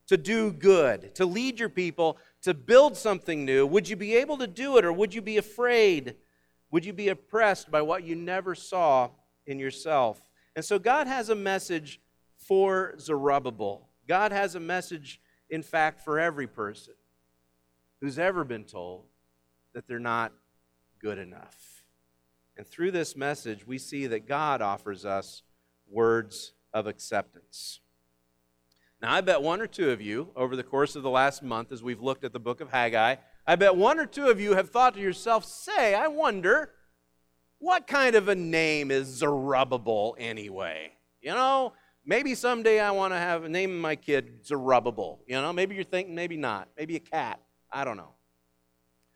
to 0.10 0.18
do 0.18 0.51
good, 0.51 1.13
to 1.13 1.24
lead 1.24 1.60
your 1.60 1.69
people, 1.69 2.18
to 2.44 2.53
build 2.53 2.95
something 2.95 3.45
new, 3.45 3.65
would 3.65 3.89
you 3.89 3.95
be 3.95 4.15
able 4.15 4.38
to 4.38 4.47
do 4.47 4.77
it 4.77 4.86
or 4.86 4.94
would 4.94 5.13
you 5.13 5.21
be 5.21 5.38
afraid? 5.38 6.15
Would 6.71 6.86
you 6.86 6.94
be 6.94 7.09
oppressed 7.09 7.69
by 7.71 7.81
what 7.81 8.03
you 8.03 8.15
never 8.15 8.56
saw 8.56 9.09
in 9.45 9.59
yourself? 9.59 10.21
And 10.56 10.63
so 10.63 10.80
God 10.80 11.07
has 11.07 11.30
a 11.30 11.36
message 11.36 12.00
for 12.38 12.95
Zerubbabel. 13.00 13.89
God 14.07 14.31
has 14.31 14.56
a 14.56 14.59
message, 14.59 15.19
in 15.50 15.63
fact, 15.63 16.01
for 16.01 16.19
every 16.19 16.47
person 16.47 16.94
who's 18.01 18.18
ever 18.18 18.43
been 18.43 18.63
told 18.63 19.05
that 19.74 19.88
they're 19.88 20.00
not 20.00 20.34
good 21.00 21.17
enough. 21.17 21.84
And 22.58 22.65
through 22.65 22.91
this 22.91 23.15
message, 23.15 23.65
we 23.65 23.77
see 23.77 24.08
that 24.08 24.27
God 24.27 24.62
offers 24.62 25.05
us 25.05 25.43
words 25.89 26.53
of 26.74 26.88
acceptance. 26.88 27.79
Now, 29.01 29.13
I 29.13 29.22
bet 29.22 29.41
one 29.41 29.62
or 29.62 29.68
two 29.68 29.91
of 29.91 30.01
you, 30.01 30.29
over 30.36 30.58
the 30.58 30.63
course 30.63 30.96
of 30.96 31.03
the 31.03 31.10
last 31.10 31.41
month, 31.41 31.72
as 31.72 31.82
we've 31.82 32.01
looked 32.01 32.25
at 32.25 32.34
the 32.34 32.39
book 32.39 32.60
of 32.60 32.70
Haggai, 32.70 33.15
I 33.48 33.56
bet 33.56 33.75
one 33.75 33.98
or 33.98 34.06
two 34.06 34.27
of 34.27 34.41
you 34.41 34.56
have 34.56 34.70
thought 34.70 34.96
to 34.96 35.00
yourself, 35.00 35.46
say, 35.46 35.96
I 35.96 36.08
wonder, 36.08 36.72
what 37.60 37.88
kind 37.88 38.15
of 38.15 38.27
a 38.27 38.36
name 38.36 38.91
is 38.91 39.08
Zerubbabel 39.08 40.18
anyway? 40.20 40.91
You 41.22 41.32
know, 41.32 41.74
maybe 42.06 42.36
someday 42.36 42.82
I 42.82 42.91
want 42.91 43.13
to 43.13 43.18
have 43.18 43.46
a 43.46 43.50
name 43.50 43.79
my 43.79 43.96
kid 43.96 44.46
Zerubbabel. 44.46 45.22
You 45.27 45.36
know, 45.36 45.53
maybe 45.53 45.75
you're 45.75 45.86
thinking, 45.86 46.13
maybe 46.13 46.36
not. 46.36 46.68
Maybe 46.77 46.98
a 46.98 47.00
cat. 47.00 47.39
I 47.72 47.86
don't 47.86 47.98
know. 47.98 48.13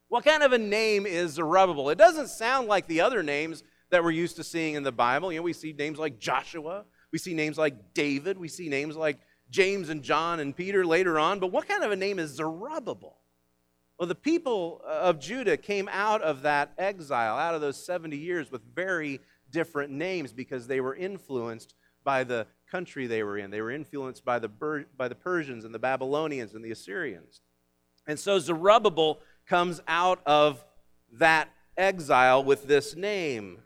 What 0.08 0.24
kind 0.24 0.44
of 0.44 0.54
a 0.54 0.58
name 0.58 1.06
is 1.06 1.32
Zerubbabel? 1.32 1.90
It 1.90 1.98
doesn't 1.98 2.30
sound 2.30 2.70
like 2.70 2.88
the 2.88 3.02
other 3.02 3.22
names 3.22 3.64
that 3.90 4.04
we're 4.04 4.12
used 4.12 4.38
to 4.38 4.44
seeing 4.44 4.76
in 4.76 4.84
the 4.84 4.92
Bible. 4.92 5.32
You 5.32 5.40
know, 5.40 5.44
we 5.44 5.54
see 5.54 5.74
names 5.74 6.00
like 6.00 6.20
Joshua, 6.20 6.86
we 7.12 7.20
see 7.20 7.34
names 7.34 7.58
like 7.58 7.94
David, 7.94 8.38
we 8.38 8.48
see 8.48 8.70
names 8.70 8.96
like 8.96 9.20
James 9.54 9.90
and 9.90 10.02
John 10.02 10.40
and 10.40 10.56
Peter 10.56 10.84
later 10.84 11.20
on. 11.20 11.40
But 11.40 11.52
what 11.52 11.68
kind 11.68 11.84
of 11.84 11.92
a 11.92 11.96
name 11.96 12.18
is 12.18 12.32
Zerubbabel? 12.32 13.20
Well, 14.00 14.08
the 14.08 14.16
people 14.16 14.82
uh, 14.84 14.94
of 14.94 15.20
Judah 15.20 15.58
came 15.58 15.88
out 15.92 16.24
of 16.24 16.42
that 16.42 16.74
exile, 16.80 17.38
out 17.38 17.54
of 17.54 17.62
those 17.62 17.86
70 17.86 18.18
years, 18.18 18.52
with 18.52 18.64
very 18.74 19.22
different 19.52 19.94
names 19.94 20.34
because 20.34 20.66
they 20.66 20.82
were 20.82 20.96
influenced 20.96 21.76
by 22.04 22.24
the 22.24 22.48
country 22.70 23.06
they 23.06 23.22
were 23.22 23.38
in. 23.38 23.52
They 23.52 23.62
were 23.62 23.70
influenced 23.70 24.26
by 24.26 24.40
the, 24.40 24.50
by 24.98 25.08
the 25.08 25.16
Persians 25.16 25.66
and 25.66 25.74
the 25.74 25.80
Babylonians 25.80 26.56
and 26.56 26.66
the 26.66 26.72
Assyrians. 26.72 27.42
And 28.08 28.20
so 28.20 28.40
Zerubbabel 28.40 29.20
comes 29.48 29.82
out 29.88 30.20
of 30.26 30.66
that 31.12 31.50
exile 31.78 32.44
with 32.44 32.68
this 32.68 32.96
name. 32.96 33.60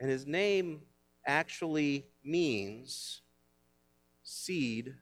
And 0.00 0.10
his 0.10 0.26
name 0.26 0.80
actually 1.24 2.06
means 2.24 3.22
seed 4.30 4.94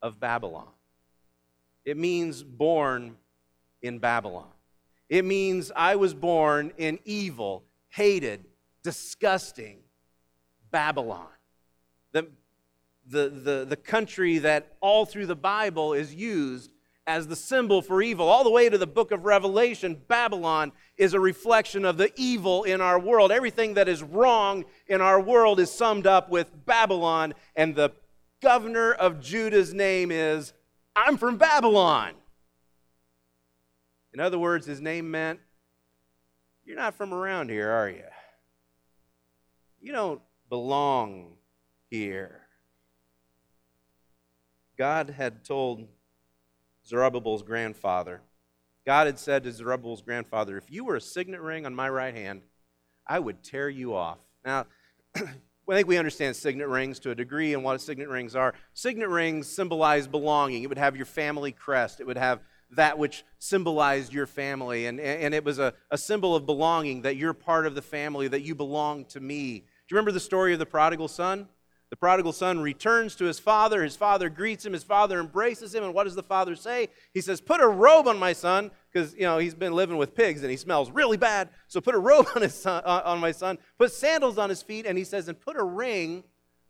of 0.00 0.20
Babylon. 0.20 0.68
It 1.84 1.96
means 1.96 2.42
born 2.42 3.16
in 3.82 3.98
Babylon. 3.98 4.50
It 5.08 5.24
means 5.24 5.72
I 5.74 5.96
was 5.96 6.14
born 6.14 6.72
in 6.78 6.98
evil, 7.04 7.64
hated, 7.88 8.44
disgusting 8.82 9.78
Babylon. 10.70 11.26
The, 12.12 12.28
the, 13.06 13.28
the, 13.28 13.66
the 13.68 13.76
country 13.76 14.38
that 14.38 14.76
all 14.80 15.06
through 15.06 15.26
the 15.26 15.36
Bible 15.36 15.92
is 15.92 16.14
used 16.14 16.70
as 17.04 17.26
the 17.26 17.36
symbol 17.36 17.82
for 17.82 18.00
evil. 18.00 18.28
All 18.28 18.44
the 18.44 18.50
way 18.50 18.68
to 18.68 18.78
the 18.78 18.86
book 18.86 19.10
of 19.10 19.24
Revelation, 19.24 20.00
Babylon 20.06 20.70
is 20.96 21.14
a 21.14 21.20
reflection 21.20 21.84
of 21.84 21.96
the 21.96 22.12
evil 22.16 22.62
in 22.62 22.80
our 22.80 22.98
world. 22.98 23.32
Everything 23.32 23.74
that 23.74 23.88
is 23.88 24.04
wrong 24.04 24.64
in 24.86 25.00
our 25.00 25.20
world 25.20 25.58
is 25.58 25.70
summed 25.70 26.06
up 26.06 26.30
with 26.30 26.64
Babylon, 26.64 27.34
and 27.56 27.74
the 27.74 27.90
governor 28.42 28.92
of 28.92 29.20
Judah's 29.20 29.72
name 29.72 30.10
is 30.10 30.52
I'm 30.94 31.16
from 31.16 31.38
Babylon. 31.38 32.14
In 34.12 34.20
other 34.20 34.38
words, 34.38 34.66
his 34.66 34.80
name 34.80 35.10
meant, 35.10 35.40
You're 36.64 36.76
not 36.76 36.94
from 36.94 37.14
around 37.14 37.48
here, 37.48 37.70
are 37.70 37.88
you? 37.88 38.04
You 39.80 39.92
don't 39.92 40.20
belong 40.48 41.36
here. 41.88 42.42
God 44.76 45.10
had 45.10 45.44
told 45.44 45.86
Zerubbabel's 46.86 47.42
grandfather, 47.42 48.20
God 48.84 49.06
had 49.06 49.18
said 49.18 49.44
to 49.44 49.52
Zerubbabel's 49.52 50.02
grandfather, 50.02 50.58
If 50.58 50.70
you 50.70 50.84
were 50.84 50.96
a 50.96 51.00
signet 51.00 51.40
ring 51.40 51.64
on 51.64 51.74
my 51.74 51.88
right 51.88 52.14
hand, 52.14 52.42
I 53.06 53.18
would 53.18 53.42
tear 53.42 53.68
you 53.68 53.94
off. 53.94 54.18
Now, 54.44 54.66
I 55.68 55.76
think 55.76 55.88
we 55.88 55.96
understand 55.96 56.34
signet 56.34 56.68
rings 56.68 56.98
to 57.00 57.10
a 57.10 57.14
degree 57.14 57.54
and 57.54 57.62
what 57.62 57.80
signet 57.80 58.08
rings 58.08 58.34
are. 58.34 58.52
Signet 58.74 59.08
rings 59.08 59.46
symbolize 59.46 60.06
belonging. 60.06 60.62
It 60.62 60.68
would 60.68 60.78
have 60.78 60.96
your 60.96 61.06
family 61.06 61.52
crest, 61.52 62.00
it 62.00 62.06
would 62.06 62.18
have 62.18 62.40
that 62.72 62.98
which 62.98 63.24
symbolized 63.38 64.12
your 64.12 64.26
family. 64.26 64.86
And, 64.86 64.98
and 64.98 65.34
it 65.34 65.44
was 65.44 65.58
a, 65.58 65.74
a 65.90 65.98
symbol 65.98 66.34
of 66.34 66.46
belonging 66.46 67.02
that 67.02 67.16
you're 67.16 67.34
part 67.34 67.66
of 67.66 67.74
the 67.74 67.82
family, 67.82 68.28
that 68.28 68.42
you 68.42 68.54
belong 68.54 69.04
to 69.06 69.20
me. 69.20 69.58
Do 69.58 69.64
you 69.90 69.96
remember 69.96 70.12
the 70.12 70.20
story 70.20 70.52
of 70.54 70.58
the 70.58 70.66
prodigal 70.66 71.08
son? 71.08 71.48
The 71.90 71.96
prodigal 71.96 72.32
son 72.32 72.60
returns 72.60 73.14
to 73.16 73.26
his 73.26 73.38
father. 73.38 73.84
His 73.84 73.96
father 73.96 74.30
greets 74.30 74.64
him. 74.64 74.72
His 74.72 74.84
father 74.84 75.20
embraces 75.20 75.74
him. 75.74 75.84
And 75.84 75.92
what 75.92 76.04
does 76.04 76.14
the 76.14 76.22
father 76.22 76.56
say? 76.56 76.88
He 77.12 77.20
says, 77.20 77.42
Put 77.42 77.60
a 77.60 77.68
robe 77.68 78.08
on 78.08 78.18
my 78.18 78.32
son, 78.32 78.70
because 78.92 79.14
you 79.14 79.22
know 79.22 79.38
he's 79.38 79.54
been 79.54 79.72
living 79.72 79.96
with 79.96 80.14
pigs 80.14 80.42
and 80.42 80.50
he 80.50 80.56
smells 80.56 80.90
really 80.90 81.16
bad. 81.16 81.48
So 81.68 81.80
put 81.80 81.94
a 81.94 81.98
robe 81.98 82.26
on 82.36 82.42
his 82.42 82.54
son, 82.54 82.82
uh, 82.84 83.02
on 83.04 83.20
my 83.20 83.32
son. 83.32 83.58
Put 83.78 83.92
sandals 83.92 84.38
on 84.38 84.48
his 84.48 84.62
feet, 84.62 84.86
and 84.86 84.98
he 84.98 85.04
says, 85.04 85.28
and 85.28 85.40
put 85.40 85.56
a 85.56 85.64
ring 85.64 86.24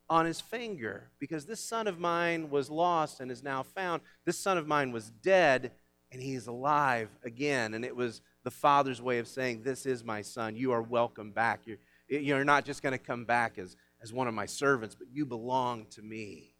on 0.08 0.26
his 0.26 0.40
finger, 0.40 1.10
because 1.18 1.46
this 1.46 1.60
son 1.60 1.86
of 1.86 1.98
mine 1.98 2.50
was 2.50 2.68
lost 2.68 3.20
and 3.20 3.30
is 3.30 3.42
now 3.42 3.62
found. 3.62 4.02
This 4.24 4.38
son 4.38 4.58
of 4.58 4.66
mine 4.66 4.92
was 4.92 5.10
dead, 5.22 5.72
and 6.10 6.20
he 6.20 6.34
is 6.34 6.46
alive 6.46 7.08
again. 7.24 7.74
And 7.74 7.84
it 7.84 7.96
was 7.96 8.20
the 8.44 8.50
father's 8.50 9.00
way 9.00 9.18
of 9.18 9.26
saying, 9.28 9.62
This 9.62 9.86
is 9.86 10.04
my 10.04 10.22
son. 10.22 10.56
You 10.56 10.72
are 10.72 10.82
welcome 10.82 11.32
back. 11.32 11.62
You're, 11.64 11.78
you're 12.08 12.44
not 12.44 12.64
just 12.64 12.82
going 12.82 12.92
to 12.92 12.98
come 12.98 13.24
back 13.24 13.58
as 13.58 13.76
as 14.02 14.12
one 14.12 14.26
of 14.26 14.34
my 14.34 14.46
servants, 14.46 14.94
but 14.94 15.06
you 15.12 15.24
belong 15.24 15.86
to 15.90 16.02
me. 16.02 16.54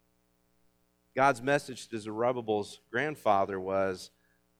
God's 1.15 1.41
message 1.41 1.89
to 1.89 1.99
Zerubbabel's 1.99 2.79
grandfather 2.89 3.59
was, 3.59 4.09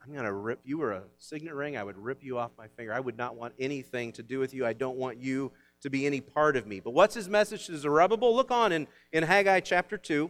I'm 0.04 0.12
going 0.12 0.26
to 0.26 0.34
rip, 0.34 0.60
you 0.66 0.80
were 0.80 0.92
a 0.92 1.04
signet 1.18 1.54
ring, 1.54 1.78
I 1.78 1.84
would 1.84 1.98
rip 1.98 2.24
you 2.24 2.38
off 2.38 2.52
my 2.58 2.68
finger. 2.68 2.94
I 2.94 3.00
would 3.00 3.18
not 3.18 3.38
want 3.38 3.54
anything 3.58 4.12
to 4.14 4.24
do 4.24 4.38
with 4.38 4.54
you. 4.54 4.66
I 4.66 4.74
don't 4.74 4.98
want 4.98 5.18
you 5.18 5.54
to 5.82 5.90
be 5.90 6.06
any 6.06 6.20
part 6.20 6.58
of 6.58 6.68
me. 6.68 6.82
But 6.82 6.92
what's 6.92 7.16
his 7.16 7.30
message 7.30 7.68
to 7.68 7.78
Zerubbabel? 7.78 8.36
Look 8.36 8.52
on 8.52 8.74
in, 8.74 8.88
in 9.14 9.24
Haggai 9.24 9.62
chapter 9.62 9.98
2. 9.98 10.30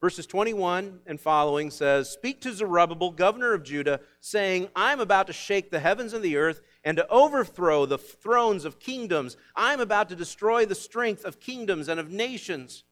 Verses 0.00 0.26
21 0.26 1.00
and 1.06 1.20
following 1.20 1.70
says, 1.70 2.08
Speak 2.08 2.40
to 2.42 2.52
Zerubbabel, 2.52 3.10
governor 3.10 3.52
of 3.52 3.64
Judah, 3.64 4.00
saying, 4.20 4.68
I'm 4.74 5.00
about 5.00 5.26
to 5.26 5.32
shake 5.32 5.70
the 5.70 5.80
heavens 5.80 6.12
and 6.14 6.24
the 6.24 6.36
earth 6.36 6.62
and 6.84 6.96
to 6.96 7.08
overthrow 7.08 7.84
the 7.84 7.98
thrones 7.98 8.64
of 8.64 8.78
kingdoms. 8.78 9.36
I'm 9.56 9.80
about 9.80 10.08
to 10.10 10.16
destroy 10.16 10.64
the 10.64 10.76
strength 10.76 11.24
of 11.24 11.40
kingdoms 11.40 11.88
and 11.88 11.98
of 11.98 12.10
nations 12.10 12.84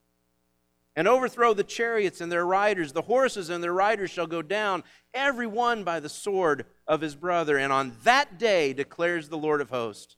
and 0.96 1.06
overthrow 1.06 1.52
the 1.52 1.62
chariots 1.62 2.22
and 2.22 2.32
their 2.32 2.46
riders. 2.46 2.92
The 2.92 3.02
horses 3.02 3.50
and 3.50 3.62
their 3.62 3.74
riders 3.74 4.10
shall 4.10 4.26
go 4.26 4.40
down, 4.40 4.82
every 5.12 5.46
one 5.46 5.84
by 5.84 6.00
the 6.00 6.08
sword 6.08 6.64
of 6.88 7.02
his 7.02 7.14
brother. 7.14 7.58
And 7.58 7.72
on 7.72 7.92
that 8.04 8.38
day, 8.38 8.72
declares 8.72 9.28
the 9.28 9.36
Lord 9.36 9.60
of 9.60 9.68
hosts, 9.68 10.16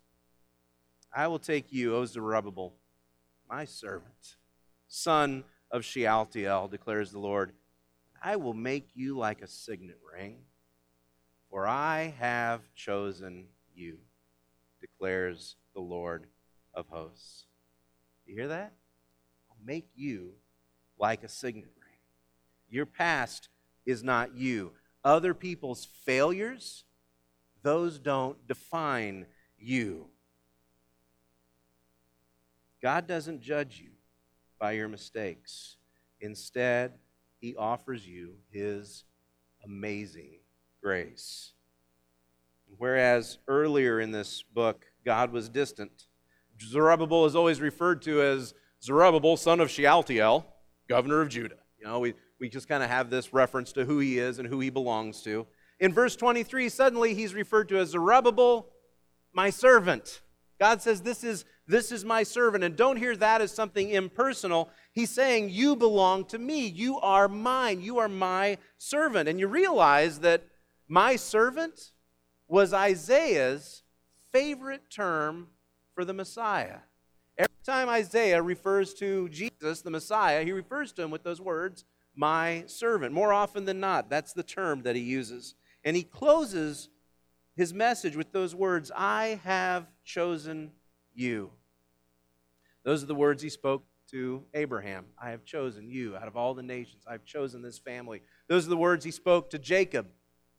I 1.13 1.27
will 1.27 1.41
take 1.41 1.73
you, 1.73 1.97
O 1.97 2.05
Zerubbabel, 2.05 2.75
my 3.51 3.65
servant, 3.65 4.37
son 4.87 5.43
of 5.71 5.85
Shealtiel, 5.85 6.69
declares 6.69 7.11
the 7.11 7.19
Lord. 7.19 7.53
I 8.23 8.37
will 8.37 8.55
make 8.55 8.91
you 8.95 9.17
like 9.17 9.43
a 9.43 9.49
signet 9.49 9.99
ring, 10.15 10.37
for 11.51 11.67
I 11.67 12.15
have 12.19 12.61
chosen 12.75 13.47
you, 13.75 13.99
declares 14.81 15.57
the 15.75 15.81
Lord 15.81 16.27
of 16.75 16.87
hosts. 16.89 17.47
You 18.27 18.35
hear 18.35 18.49
that? 18.49 18.73
I'll 19.51 19.57
make 19.65 19.89
you 19.95 20.35
like 20.99 21.23
a 21.23 21.29
signet 21.29 21.71
ring. 21.81 21.99
Your 22.71 22.87
past 22.87 23.49
is 23.87 24.03
not 24.03 24.35
you. 24.35 24.73
Other 25.05 25.35
people's 25.35 25.87
failures, 26.05 26.85
those 27.63 27.99
don't 27.99 28.47
define 28.47 29.27
you. 29.59 30.07
God 32.83 33.07
doesn't 33.07 33.41
judge 33.41 33.81
you 33.83 33.91
by 34.59 34.73
your 34.73 34.89
mistakes. 34.89 35.77
Instead, 36.21 36.93
He 37.41 37.57
offers 37.57 38.07
you 38.07 38.35
His 38.51 39.05
amazing 39.65 40.39
grace. 40.83 41.53
Whereas 42.77 43.39
earlier 43.49 44.01
in 44.01 44.13
this 44.13 44.43
book, 44.43 44.85
God 45.05 45.33
was 45.33 45.49
distant, 45.49 46.07
Zerubbabel 46.61 47.25
is 47.25 47.35
always 47.35 47.61
referred 47.61 48.03
to 48.03 48.21
as 48.21 48.53
Zerubbabel, 48.83 49.37
son 49.37 49.61
of 49.61 49.71
Shealtiel, 49.71 50.47
governor 50.89 51.21
of 51.21 51.29
Judah. 51.29 51.59
You 51.79 51.87
know, 51.87 52.01
we, 52.01 52.15
we 52.41 52.49
just 52.49 52.69
kind 52.69 52.83
of 52.83 52.91
have 52.91 53.11
this 53.11 53.33
reference 53.33 53.73
to 53.73 53.85
who 53.85 53.99
he 53.99 54.19
is 54.19 54.39
and 54.39 54.49
who 54.49 54.61
he 54.61 54.71
belongs 54.71 55.23
to. 55.23 55.47
In 55.81 55.93
verse 55.93 56.17
23, 56.17 56.69
suddenly 56.69 57.15
he's 57.15 57.35
referred 57.35 57.69
to 57.69 57.79
as 57.79 57.91
Zerubbabel, 57.91 58.69
my 59.33 59.51
servant. 59.51 60.23
God 60.59 60.83
says, 60.83 61.03
This 61.03 61.23
is, 61.23 61.45
this 61.67 61.93
is 61.93 62.05
my 62.05 62.25
servant. 62.25 62.65
And 62.65 62.77
don't 62.77 62.97
hear 62.97 63.17
that 63.17 63.41
as 63.41 63.53
something 63.53 63.91
impersonal. 63.91 64.71
He's 64.93 65.11
saying, 65.11 65.51
You 65.51 65.77
belong 65.77 66.25
to 66.27 66.39
me. 66.39 66.67
You 66.67 66.99
are 66.99 67.29
mine. 67.29 67.81
You 67.81 67.99
are 67.99 68.09
my 68.09 68.59
servant. 68.77 69.29
And 69.29 69.39
you 69.39 69.47
realize 69.47 70.21
that 70.21 70.45
my 70.89 71.17
servant 71.17 71.93
was 72.49 72.73
Isaiah's 72.73 73.83
favorite 74.33 74.91
term 74.91 75.49
for 75.95 76.05
the 76.05 76.15
Messiah. 76.15 76.79
Every 77.39 77.63
time 77.65 77.89
Isaiah 77.89 78.43
refers 78.43 78.93
to 78.95 79.29
Jesus, 79.29 79.81
the 79.83 79.91
Messiah, 79.91 80.45
he 80.45 80.53
refers 80.53 80.93
to 80.93 81.03
him 81.03 81.11
with 81.11 81.23
those 81.23 81.41
words, 81.41 81.85
my 82.17 82.65
servant. 82.67 83.15
More 83.15 83.33
often 83.33 83.65
than 83.65 83.79
not, 83.79 84.11
that's 84.11 84.33
the 84.33 84.43
term 84.43 84.83
that 84.83 84.97
he 84.97 85.03
uses. 85.03 85.55
And 85.85 85.95
he 85.95 86.03
closes 86.03 86.89
his 87.55 87.73
message 87.73 88.17
with 88.17 88.33
those 88.33 88.55
words, 88.55 88.91
I 88.95 89.41
have 89.45 89.87
chosen 90.05 90.73
you. 91.15 91.51
Those 92.85 93.03
are 93.03 93.07
the 93.07 93.15
words 93.15 93.43
he 93.43 93.49
spoke 93.51 93.85
to 94.11 94.45
Abraham. 94.55 95.07
I 95.21 95.31
have 95.31 95.45
chosen 95.45 95.91
you 95.91 96.17
out 96.17 96.29
of 96.29 96.37
all 96.37 96.55
the 96.55 96.63
nations. 96.63 97.05
I've 97.07 97.25
chosen 97.25 97.63
this 97.63 97.79
family. 97.79 98.23
Those 98.49 98.67
are 98.67 98.71
the 98.71 98.77
words 98.77 99.05
he 99.05 99.11
spoke 99.11 99.51
to 99.51 99.59
Jacob 99.59 100.07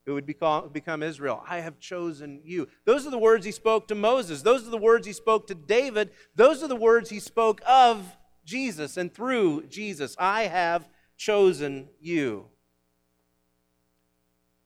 who 0.09 0.15
would 0.15 0.25
become, 0.25 1.03
Israel. 1.03 1.43
I 1.47 1.59
have 1.59 1.79
chosen 1.79 2.41
you. 2.43 2.67
Those 2.83 3.05
are 3.05 3.11
the 3.11 3.19
words 3.19 3.45
he 3.45 3.51
spoke 3.51 3.87
to 3.89 3.95
Moses. 3.95 4.41
Those 4.41 4.67
are 4.67 4.71
the 4.71 4.77
words 4.77 5.05
he 5.05 5.13
spoke 5.13 5.45
to 5.47 5.53
David. 5.53 6.09
Those 6.35 6.63
are 6.63 6.67
the 6.67 6.75
words 6.75 7.11
he 7.11 7.19
spoke 7.19 7.61
of 7.67 8.17
Jesus 8.43 8.97
and 8.97 9.13
through 9.13 9.67
Jesus. 9.67 10.15
I 10.17 10.43
have 10.43 10.89
chosen 11.15 11.89
you. 12.01 12.47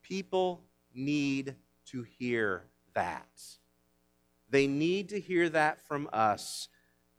People 0.02 0.62
need 0.96 1.56
to 1.88 2.04
hear 2.04 2.64
that. 2.94 3.28
They 4.50 4.66
need 4.66 5.10
to 5.10 5.20
hear 5.20 5.50
that 5.50 5.86
from 5.86 6.08
us. 6.14 6.70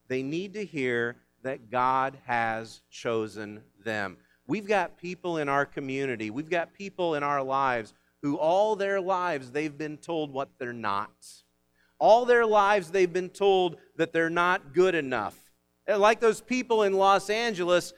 They 0.09 0.23
need 0.23 0.55
to 0.55 0.65
hear 0.65 1.17
that 1.43 1.71
God 1.71 2.17
has 2.25 2.81
chosen 2.91 3.61
them. 3.85 4.17
We've 4.47 4.67
got 4.67 4.97
people 4.97 5.37
in 5.37 5.51
our 5.51 5.67
community, 5.67 6.31
we've 6.31 6.49
got 6.49 6.73
people 6.73 7.17
in 7.17 7.23
our 7.23 7.43
lives 7.43 7.93
who 8.25 8.39
all 8.39 8.75
their 8.75 9.03
lives 9.03 9.51
they've 9.51 9.77
been 9.77 9.99
told 9.99 10.33
what 10.33 10.49
they're 10.59 10.73
not. 10.73 11.11
All 11.99 12.25
their 12.25 12.47
lives 12.47 12.91
they've 12.91 13.13
been 13.13 13.29
told 13.29 13.77
that 13.97 14.15
they're 14.15 14.31
not 14.31 14.73
good 14.73 14.95
enough. 14.95 15.39
And 15.87 16.01
like 16.01 16.21
those 16.21 16.41
people 16.41 16.85
in 16.85 16.95
Los 16.95 17.29
Angeles, 17.29 17.93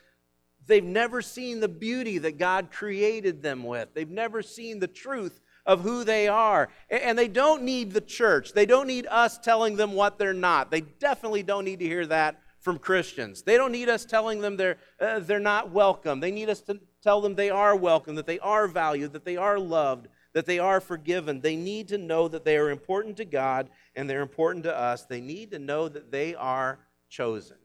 they've 0.67 0.83
never 0.83 1.23
seen 1.23 1.61
the 1.61 1.69
beauty 1.69 2.19
that 2.19 2.39
God 2.39 2.73
created 2.73 3.41
them 3.41 3.63
with. 3.63 3.95
They've 3.95 4.11
never 4.11 4.43
seen 4.43 4.81
the 4.81 4.89
truth 4.89 5.39
of 5.65 5.83
who 5.83 6.03
they 6.03 6.27
are. 6.27 6.71
And 6.91 7.17
they 7.17 7.29
don't 7.29 7.63
need 7.63 7.93
the 7.93 8.01
church. 8.01 8.53
They 8.53 8.67
don't 8.67 8.89
need 8.89 9.07
us 9.07 9.39
telling 9.39 9.77
them 9.77 9.93
what 9.93 10.19
they're 10.19 10.35
not. 10.35 10.73
They 10.73 10.81
definitely 10.81 11.45
don't 11.45 11.65
need 11.65 11.79
to 11.79 11.87
hear 11.87 12.05
that 12.07 12.43
from 12.59 12.81
Christians. 12.81 13.43
They 13.43 13.57
don't 13.57 13.71
need 13.71 13.89
us 13.89 14.05
telling 14.05 14.41
them 14.41 14.57
they're, 14.57 14.79
uh, 15.01 15.21
they're 15.21 15.39
not 15.39 15.71
welcome. 15.71 16.19
They 16.19 16.33
need 16.33 16.51
us 16.51 16.63
to 16.63 16.81
tell 17.01 17.21
them 17.21 17.37
they 17.37 17.49
are 17.49 17.77
welcome, 17.77 18.17
that 18.17 18.27
they 18.27 18.41
are 18.41 18.67
valued, 18.67 19.13
that 19.13 19.25
they 19.25 19.37
are 19.37 19.57
loved, 19.57 20.09
that 20.37 20.45
they 20.45 20.59
are 20.59 20.83
forgiven. 20.83 21.41
They 21.41 21.57
need 21.57 21.89
to 21.89 21.97
know 21.97 22.29
that 22.29 22.45
they 22.45 22.59
are 22.59 22.69
important 22.69 23.17
to 23.17 23.25
God 23.25 23.71
and 23.95 24.09
they're 24.09 24.21
important 24.21 24.65
to 24.65 24.79
us. 24.79 25.07
They 25.07 25.23
need 25.23 25.51
to 25.53 25.59
know 25.59 25.89
that 25.89 26.13
they 26.13 26.35
are 26.35 26.79
chosen. 27.09 27.57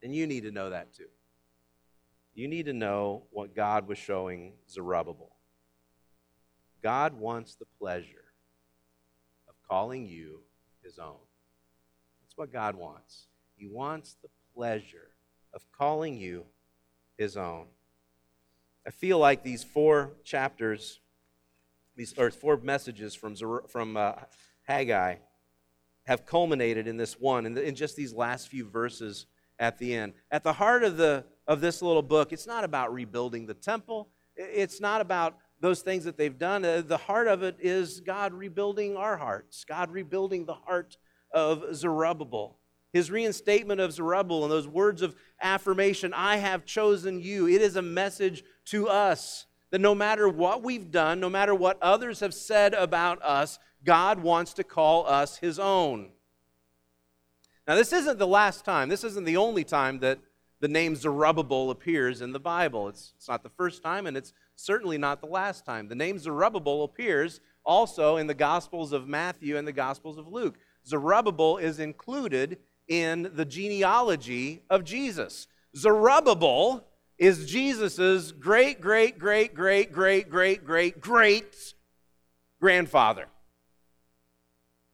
And 0.00 0.14
you 0.14 0.28
need 0.28 0.44
to 0.44 0.52
know 0.52 0.70
that 0.70 0.94
too. 0.94 1.08
You 2.36 2.46
need 2.46 2.66
to 2.66 2.72
know 2.72 3.24
what 3.32 3.56
God 3.56 3.88
was 3.88 3.98
showing 3.98 4.52
Zerubbabel. 4.70 5.32
God 6.84 7.14
wants 7.14 7.56
the 7.56 7.66
pleasure 7.80 8.26
of 9.48 9.56
calling 9.68 10.06
you 10.06 10.42
his 10.84 11.00
own. 11.00 11.18
That's 12.22 12.36
what 12.36 12.52
God 12.52 12.76
wants. 12.76 13.26
He 13.56 13.66
wants 13.66 14.16
the 14.22 14.28
pleasure 14.54 15.08
of 15.52 15.66
calling 15.76 16.16
you 16.16 16.44
his 17.16 17.36
own. 17.36 17.66
I 18.86 18.90
feel 18.90 19.18
like 19.18 19.42
these 19.42 19.64
four 19.64 20.12
chapters, 20.22 21.00
these 21.98 22.16
or 22.16 22.30
four 22.30 22.56
messages 22.56 23.14
from 23.14 23.36
from 23.68 23.96
uh, 23.98 24.12
Haggai, 24.62 25.16
have 26.06 26.24
culminated 26.24 26.86
in 26.86 26.96
this 26.96 27.20
one, 27.20 27.44
in, 27.44 27.52
the, 27.52 27.62
in 27.62 27.74
just 27.74 27.96
these 27.96 28.14
last 28.14 28.48
few 28.48 28.64
verses 28.64 29.26
at 29.58 29.78
the 29.78 29.94
end. 29.94 30.14
At 30.30 30.44
the 30.44 30.54
heart 30.54 30.84
of 30.84 30.96
the 30.96 31.24
of 31.46 31.60
this 31.60 31.82
little 31.82 32.02
book, 32.02 32.32
it's 32.32 32.46
not 32.46 32.64
about 32.64 32.94
rebuilding 32.94 33.46
the 33.46 33.54
temple. 33.54 34.08
It's 34.36 34.80
not 34.80 35.00
about 35.00 35.36
those 35.60 35.82
things 35.82 36.04
that 36.04 36.16
they've 36.16 36.38
done. 36.38 36.64
Uh, 36.64 36.82
the 36.82 36.96
heart 36.96 37.26
of 37.26 37.42
it 37.42 37.56
is 37.58 38.00
God 38.00 38.32
rebuilding 38.32 38.96
our 38.96 39.16
hearts, 39.16 39.64
God 39.64 39.90
rebuilding 39.90 40.46
the 40.46 40.54
heart 40.54 40.96
of 41.32 41.74
Zerubbabel. 41.74 42.58
His 42.92 43.10
reinstatement 43.10 43.80
of 43.80 43.92
Zerubbabel 43.92 44.44
and 44.44 44.52
those 44.52 44.68
words 44.68 45.02
of 45.02 45.16
affirmation, 45.42 46.14
I 46.14 46.36
have 46.36 46.64
chosen 46.64 47.20
you. 47.20 47.48
It 47.48 47.60
is 47.60 47.76
a 47.76 47.82
message 47.82 48.44
to 48.66 48.88
us 48.88 49.46
that 49.70 49.80
no 49.80 49.94
matter 49.94 50.28
what 50.28 50.62
we've 50.62 50.90
done, 50.90 51.20
no 51.20 51.30
matter 51.30 51.54
what 51.54 51.78
others 51.82 52.20
have 52.20 52.34
said 52.34 52.74
about 52.74 53.22
us, 53.22 53.58
God 53.84 54.20
wants 54.20 54.52
to 54.54 54.64
call 54.64 55.06
us 55.06 55.38
his 55.38 55.58
own. 55.58 56.10
Now, 57.66 57.74
this 57.74 57.92
isn't 57.92 58.18
the 58.18 58.26
last 58.26 58.64
time, 58.64 58.88
this 58.88 59.04
isn't 59.04 59.24
the 59.24 59.36
only 59.36 59.64
time 59.64 59.98
that 60.00 60.18
the 60.60 60.68
name 60.68 60.96
Zerubbabel 60.96 61.70
appears 61.70 62.20
in 62.20 62.32
the 62.32 62.40
Bible. 62.40 62.88
It's, 62.88 63.12
it's 63.16 63.28
not 63.28 63.42
the 63.42 63.50
first 63.50 63.82
time, 63.82 64.06
and 64.06 64.16
it's 64.16 64.32
certainly 64.56 64.98
not 64.98 65.20
the 65.20 65.28
last 65.28 65.64
time. 65.64 65.88
The 65.88 65.94
name 65.94 66.18
Zerubbabel 66.18 66.82
appears 66.82 67.40
also 67.64 68.16
in 68.16 68.26
the 68.26 68.34
Gospels 68.34 68.92
of 68.92 69.06
Matthew 69.06 69.56
and 69.56 69.68
the 69.68 69.72
Gospels 69.72 70.18
of 70.18 70.26
Luke. 70.26 70.56
Zerubbabel 70.86 71.58
is 71.58 71.78
included 71.78 72.58
in 72.88 73.30
the 73.34 73.44
genealogy 73.44 74.62
of 74.70 74.82
Jesus. 74.82 75.46
Zerubbabel 75.76 76.87
is 77.18 77.46
Jesus' 77.46 78.32
great, 78.32 78.80
great, 78.80 79.18
great, 79.18 79.54
great, 79.54 79.92
great, 79.92 80.30
great, 80.30 80.64
great, 80.64 81.00
great 81.00 81.74
grandfather. 82.60 83.26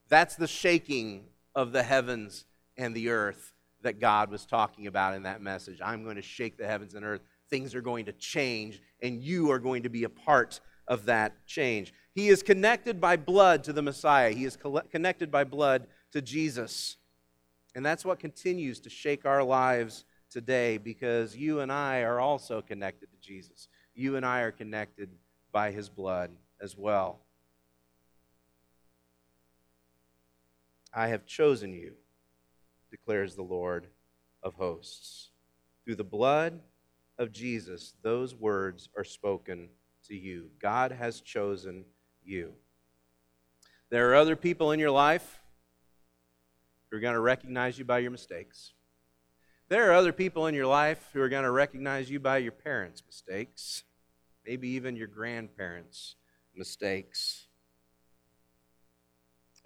That's 0.08 0.36
the 0.36 0.46
shaking 0.46 1.24
of 1.54 1.72
the 1.72 1.82
heavens 1.82 2.46
and 2.76 2.94
the 2.94 3.10
earth 3.10 3.52
that 3.82 4.00
God 4.00 4.30
was 4.30 4.46
talking 4.46 4.86
about 4.86 5.14
in 5.14 5.24
that 5.24 5.42
message. 5.42 5.80
I'm 5.84 6.02
going 6.02 6.16
to 6.16 6.22
shake 6.22 6.56
the 6.56 6.66
heavens 6.66 6.94
and 6.94 7.04
earth. 7.04 7.20
Things 7.50 7.74
are 7.74 7.82
going 7.82 8.06
to 8.06 8.12
change, 8.12 8.80
and 9.02 9.22
you 9.22 9.50
are 9.50 9.58
going 9.58 9.82
to 9.82 9.90
be 9.90 10.04
a 10.04 10.08
part 10.08 10.60
of 10.88 11.06
that 11.06 11.46
change. 11.46 11.92
He 12.14 12.28
is 12.28 12.42
connected 12.42 13.00
by 13.00 13.16
blood 13.16 13.64
to 13.64 13.72
the 13.72 13.82
Messiah, 13.82 14.30
he 14.30 14.44
is 14.44 14.56
connected 14.90 15.30
by 15.30 15.44
blood 15.44 15.86
to 16.12 16.22
Jesus. 16.22 16.96
And 17.76 17.84
that's 17.84 18.04
what 18.04 18.20
continues 18.20 18.80
to 18.80 18.90
shake 18.90 19.26
our 19.26 19.42
lives 19.42 20.04
today 20.34 20.78
because 20.78 21.36
you 21.36 21.60
and 21.60 21.70
I 21.70 22.00
are 22.00 22.18
also 22.18 22.60
connected 22.60 23.08
to 23.12 23.18
Jesus. 23.20 23.68
You 23.94 24.16
and 24.16 24.26
I 24.26 24.40
are 24.40 24.50
connected 24.50 25.08
by 25.52 25.70
his 25.70 25.88
blood 25.88 26.32
as 26.60 26.76
well. 26.76 27.20
I 30.92 31.06
have 31.08 31.24
chosen 31.24 31.72
you 31.72 31.92
declares 32.90 33.34
the 33.36 33.42
Lord 33.42 33.86
of 34.42 34.54
hosts. 34.54 35.30
Through 35.84 35.96
the 35.96 36.04
blood 36.04 36.60
of 37.16 37.30
Jesus, 37.32 37.94
those 38.02 38.34
words 38.34 38.88
are 38.96 39.04
spoken 39.04 39.68
to 40.08 40.16
you. 40.16 40.50
God 40.60 40.90
has 40.90 41.20
chosen 41.20 41.84
you. 42.24 42.52
There 43.90 44.10
are 44.10 44.16
other 44.16 44.36
people 44.36 44.72
in 44.72 44.80
your 44.80 44.90
life 44.90 45.40
who 46.90 46.96
are 46.96 47.00
going 47.00 47.14
to 47.14 47.20
recognize 47.20 47.78
you 47.78 47.84
by 47.84 48.00
your 48.00 48.10
mistakes. 48.10 48.72
There 49.74 49.90
are 49.90 49.94
other 49.94 50.12
people 50.12 50.46
in 50.46 50.54
your 50.54 50.68
life 50.68 51.04
who 51.12 51.20
are 51.20 51.28
going 51.28 51.42
to 51.42 51.50
recognize 51.50 52.08
you 52.08 52.20
by 52.20 52.38
your 52.38 52.52
parents' 52.52 53.02
mistakes, 53.04 53.82
maybe 54.46 54.68
even 54.68 54.94
your 54.94 55.08
grandparents' 55.08 56.14
mistakes. 56.54 57.48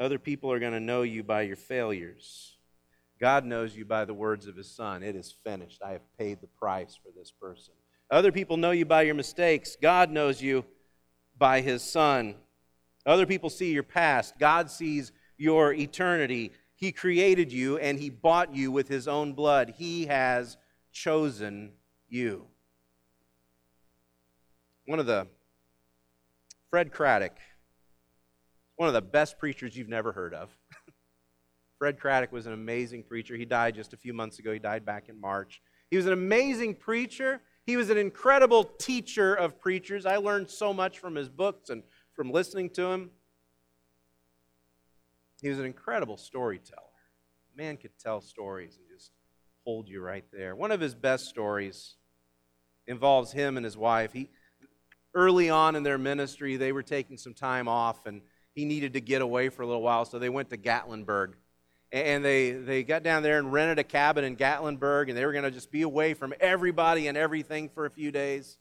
Other 0.00 0.18
people 0.18 0.50
are 0.50 0.60
going 0.60 0.72
to 0.72 0.80
know 0.80 1.02
you 1.02 1.22
by 1.22 1.42
your 1.42 1.56
failures. 1.56 2.56
God 3.20 3.44
knows 3.44 3.76
you 3.76 3.84
by 3.84 4.06
the 4.06 4.14
words 4.14 4.46
of 4.46 4.56
his 4.56 4.74
son. 4.74 5.02
It 5.02 5.14
is 5.14 5.30
finished. 5.44 5.82
I 5.84 5.90
have 5.90 6.16
paid 6.16 6.40
the 6.40 6.46
price 6.46 6.98
for 7.04 7.12
this 7.14 7.30
person. 7.30 7.74
Other 8.10 8.32
people 8.32 8.56
know 8.56 8.70
you 8.70 8.86
by 8.86 9.02
your 9.02 9.14
mistakes. 9.14 9.76
God 9.76 10.10
knows 10.10 10.40
you 10.40 10.64
by 11.36 11.60
his 11.60 11.82
son. 11.82 12.36
Other 13.04 13.26
people 13.26 13.50
see 13.50 13.74
your 13.74 13.82
past. 13.82 14.38
God 14.38 14.70
sees 14.70 15.12
your 15.36 15.74
eternity. 15.74 16.52
He 16.78 16.92
created 16.92 17.52
you 17.52 17.76
and 17.78 17.98
he 17.98 18.08
bought 18.08 18.54
you 18.54 18.70
with 18.70 18.86
his 18.86 19.08
own 19.08 19.32
blood. 19.32 19.74
He 19.76 20.06
has 20.06 20.56
chosen 20.92 21.72
you. 22.08 22.46
One 24.86 25.00
of 25.00 25.06
the, 25.06 25.26
Fred 26.70 26.92
Craddock, 26.92 27.36
one 28.76 28.86
of 28.86 28.94
the 28.94 29.02
best 29.02 29.40
preachers 29.40 29.76
you've 29.76 29.88
never 29.88 30.12
heard 30.12 30.32
of. 30.32 30.56
Fred 31.80 31.98
Craddock 31.98 32.30
was 32.30 32.46
an 32.46 32.52
amazing 32.52 33.02
preacher. 33.02 33.34
He 33.34 33.44
died 33.44 33.74
just 33.74 33.92
a 33.92 33.96
few 33.96 34.14
months 34.14 34.38
ago. 34.38 34.52
He 34.52 34.60
died 34.60 34.86
back 34.86 35.08
in 35.08 35.20
March. 35.20 35.60
He 35.90 35.96
was 35.96 36.06
an 36.06 36.12
amazing 36.12 36.76
preacher. 36.76 37.40
He 37.66 37.76
was 37.76 37.90
an 37.90 37.98
incredible 37.98 38.62
teacher 38.62 39.34
of 39.34 39.60
preachers. 39.60 40.06
I 40.06 40.18
learned 40.18 40.48
so 40.48 40.72
much 40.72 41.00
from 41.00 41.16
his 41.16 41.28
books 41.28 41.70
and 41.70 41.82
from 42.14 42.30
listening 42.30 42.70
to 42.70 42.86
him. 42.92 43.10
He 45.40 45.48
was 45.48 45.58
an 45.58 45.64
incredible 45.64 46.16
storyteller. 46.16 46.82
Man 47.56 47.76
could 47.76 47.90
tell 47.98 48.20
stories 48.20 48.76
and 48.78 48.86
just 48.96 49.12
hold 49.64 49.88
you 49.88 50.00
right 50.00 50.24
there. 50.32 50.54
One 50.56 50.70
of 50.70 50.80
his 50.80 50.94
best 50.94 51.26
stories 51.26 51.96
involves 52.86 53.32
him 53.32 53.56
and 53.56 53.64
his 53.64 53.76
wife. 53.76 54.12
He 54.12 54.30
early 55.14 55.50
on 55.50 55.76
in 55.76 55.82
their 55.82 55.98
ministry, 55.98 56.56
they 56.56 56.72
were 56.72 56.82
taking 56.82 57.16
some 57.16 57.34
time 57.34 57.68
off 57.68 58.06
and 58.06 58.20
he 58.54 58.64
needed 58.64 58.92
to 58.94 59.00
get 59.00 59.22
away 59.22 59.48
for 59.48 59.62
a 59.62 59.66
little 59.66 59.82
while, 59.82 60.04
so 60.04 60.18
they 60.18 60.28
went 60.28 60.50
to 60.50 60.56
Gatlinburg 60.56 61.34
and 61.92 62.24
they, 62.24 62.52
they 62.52 62.82
got 62.82 63.02
down 63.02 63.22
there 63.22 63.38
and 63.38 63.52
rented 63.52 63.78
a 63.78 63.84
cabin 63.84 64.24
in 64.24 64.36
Gatlinburg, 64.36 65.08
and 65.08 65.16
they 65.16 65.24
were 65.24 65.32
going 65.32 65.44
to 65.44 65.50
just 65.50 65.70
be 65.70 65.82
away 65.82 66.14
from 66.14 66.34
everybody 66.38 67.06
and 67.06 67.16
everything 67.16 67.68
for 67.68 67.86
a 67.86 67.90
few 67.90 68.10
days. 68.10 68.58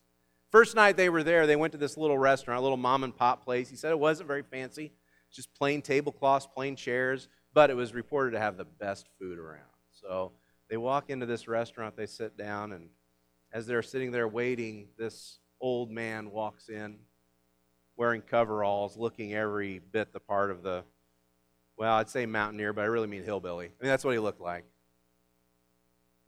First 0.50 0.76
night 0.76 0.96
they 0.96 1.10
were 1.10 1.24
there, 1.24 1.46
they 1.46 1.58
went 1.58 1.74
to 1.74 1.78
this 1.78 1.98
little 1.98 2.18
restaurant, 2.18 2.60
a 2.60 2.62
little 2.62 2.78
mom 2.78 3.04
and 3.04 3.16
pop 3.16 3.44
place. 3.44 3.70
He 3.70 3.76
said 3.76 3.92
it 3.92 4.00
wasn't 4.00 4.28
very 4.28 4.44
fancy, 4.44 4.94
just 5.38 5.54
plain 5.54 5.84
tablecloths, 5.84 6.48
plain 6.48 6.76
chairs, 6.76 7.30
but 7.54 7.70
it 7.70 7.76
was 7.76 7.94
reported 7.94 8.32
to 8.32 8.40
have 8.40 8.58
the 8.58 8.66
best 8.66 9.08
food 9.20 9.38
around. 9.38 9.62
So 9.92 10.32
they 10.68 10.78
walk 10.78 11.12
into 11.12 11.28
this 11.28 11.48
restaurant, 11.48 11.96
they 11.96 12.08
sit 12.08 12.36
down, 12.36 12.72
and 12.72 12.90
as 13.54 13.68
they're 13.68 13.84
sitting 13.84 14.12
there 14.12 14.28
waiting, 14.28 14.88
this 14.98 15.38
old 15.62 15.92
man 15.92 16.32
walks 16.32 16.70
in 16.70 16.98
wearing 17.96 18.22
coveralls, 18.22 18.98
looking 18.98 19.36
every 19.36 19.80
bit 19.80 20.12
the 20.12 20.20
part 20.20 20.50
of 20.50 20.64
the 20.64 20.84
well, 21.78 21.94
I'd 21.94 22.10
say 22.10 22.26
mountaineer, 22.26 22.74
but 22.74 22.82
I 22.82 22.86
really 22.86 23.08
mean 23.08 23.24
hillbilly. 23.24 23.68
I 23.68 23.84
mean, 23.84 23.92
that's 23.92 24.04
what 24.04 24.14
he 24.14 24.20
looked 24.20 24.42
like. 24.42 24.66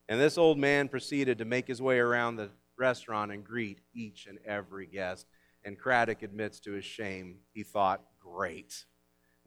And 0.08 0.20
this 0.20 0.38
old 0.38 0.60
man 0.60 0.88
proceeded 0.88 1.40
to 1.40 1.46
make 1.46 1.68
his 1.68 1.82
way 1.82 1.98
around 1.98 2.36
the 2.36 2.50
restaurant 2.78 3.32
and 3.32 3.44
greet 3.44 3.80
each 3.96 4.28
and 4.28 4.38
every 4.46 4.86
guest. 4.86 5.26
And 5.64 5.78
Craddock 5.78 6.22
admits 6.22 6.60
to 6.62 6.74
his 6.74 6.86
shame, 6.86 7.38
he 7.52 7.64
thought, 7.64 8.04
great. 8.20 8.86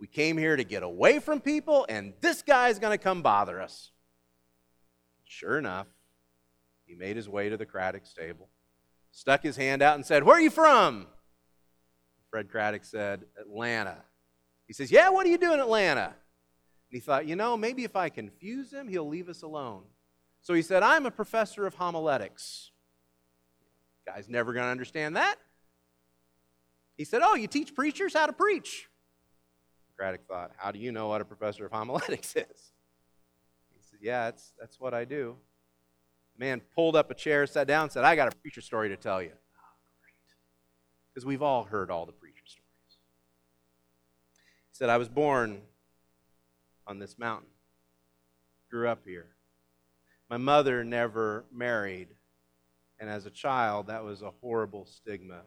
We 0.03 0.09
came 0.09 0.37
here 0.37 0.57
to 0.57 0.65
get 0.65 0.83
away 0.83 1.21
from 1.21 1.41
people, 1.41 1.87
and 1.89 2.13
this 2.21 2.43
guy's 2.43 2.81
going 2.81 2.91
to 2.91 2.99
come 2.99 3.23
bother 3.23 3.63
us. 3.63 3.93
Sure 5.23 5.57
enough, 5.57 5.87
he 6.85 6.97
made 6.97 7.15
his 7.15 7.29
way 7.29 7.49
to 7.49 7.57
the 7.57 7.65
Craddock 7.65 8.05
stable, 8.05 8.49
stuck 9.13 9.45
his 9.45 9.57
hand 9.57 9.81
out, 9.81 9.95
and 9.95 10.05
said, 10.05 10.25
Where 10.25 10.39
are 10.39 10.41
you 10.41 10.51
from? 10.51 11.07
Fred 12.31 12.51
Craddock 12.51 12.85
said, 12.85 13.27
Atlanta. 13.41 13.97
He 14.67 14.73
says, 14.73 14.91
Yeah, 14.91 15.09
what 15.11 15.25
are 15.25 15.31
you 15.31 15.39
doing 15.39 15.55
in 15.55 15.61
Atlanta? 15.61 16.07
And 16.07 16.15
he 16.91 16.99
thought, 16.99 17.29
You 17.29 17.37
know, 17.37 17.57
maybe 17.57 17.85
if 17.85 17.95
I 17.95 18.09
confuse 18.09 18.73
him, 18.73 18.89
he'll 18.89 19.09
leave 19.09 19.29
us 19.29 19.43
alone. 19.43 19.85
So 20.41 20.53
he 20.53 20.63
said, 20.63 20.83
I'm 20.83 21.07
a 21.07 21.13
professor 21.13 21.65
of 21.65 21.77
homiletics. 21.77 22.73
Guy's 24.05 24.29
never 24.29 24.53
going 24.53 24.65
to 24.65 24.71
understand 24.71 25.15
that. 25.15 25.37
He 26.97 27.05
said, 27.05 27.23
Oh, 27.23 27.37
you 27.37 27.47
teach 27.47 27.73
preachers 27.73 28.15
how 28.15 28.27
to 28.27 28.33
preach. 28.33 28.89
Craddock 29.97 30.27
thought, 30.27 30.53
How 30.57 30.71
do 30.71 30.79
you 30.79 30.93
know 30.93 31.09
what 31.09 31.21
a 31.21 31.25
professor 31.25 31.67
of 31.67 31.73
homiletics 31.73 32.29
is? 32.37 32.73
He 33.71 33.81
said, 33.81 33.99
Yeah, 34.01 34.25
that's, 34.25 34.53
that's 34.59 34.81
what 34.81 34.95
I 34.95 35.05
do. 35.05 35.37
The 36.37 36.45
man 36.45 36.61
pulled 36.75 36.97
up 36.97 37.11
a 37.11 37.15
chair, 37.15 37.47
sat 37.47 37.67
down, 37.67 37.91
said, 37.91 38.05
I 38.05 38.17
got 38.17 38.33
a 38.33 38.37
preacher 38.37 38.61
story 38.61 38.89
to 38.89 38.97
tell 38.97 39.23
you. 39.23 39.33
Oh, 39.33 39.75
great. 40.01 40.15
Because 41.13 41.27
we've 41.27 41.43
all 41.43 41.65
heard 41.65 41.91
all 41.91 42.07
the 42.07 42.13
preacher 42.13 42.43
stories. 42.47 42.67
he 44.71 44.75
said, 44.75 44.89
I 44.89 44.97
was 44.97 45.09
born 45.09 45.61
on 46.87 46.99
this 46.99 47.19
mountain, 47.19 47.51
grew 48.71 48.89
up 48.89 49.01
here. 49.05 49.27
My 50.29 50.39
mother 50.39 50.83
never 50.83 51.45
married, 51.53 52.09
and 52.99 53.11
as 53.11 53.27
a 53.27 53.31
child, 53.31 53.89
that 53.89 54.03
was 54.03 54.23
a 54.23 54.31
horrible 54.41 54.87
stigma 54.87 55.43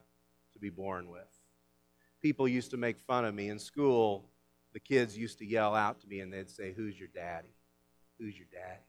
to 0.53 0.59
be 0.59 0.69
born 0.69 1.09
with. 1.09 1.21
People 2.21 2.47
used 2.47 2.71
to 2.71 2.77
make 2.77 2.99
fun 2.99 3.25
of 3.25 3.33
me 3.33 3.49
in 3.49 3.59
school. 3.59 4.29
The 4.75 4.81
kids 4.81 5.17
used 5.17 5.37
to 5.39 5.45
yell 5.45 5.73
out 5.73 6.01
to 6.01 6.07
me 6.07 6.19
and 6.19 6.33
they'd 6.33 6.49
say, 6.49 6.73
Who's 6.73 6.99
your 6.99 7.07
daddy? 7.07 7.47
Who's 8.19 8.37
your 8.37 8.47
daddy? 8.51 8.83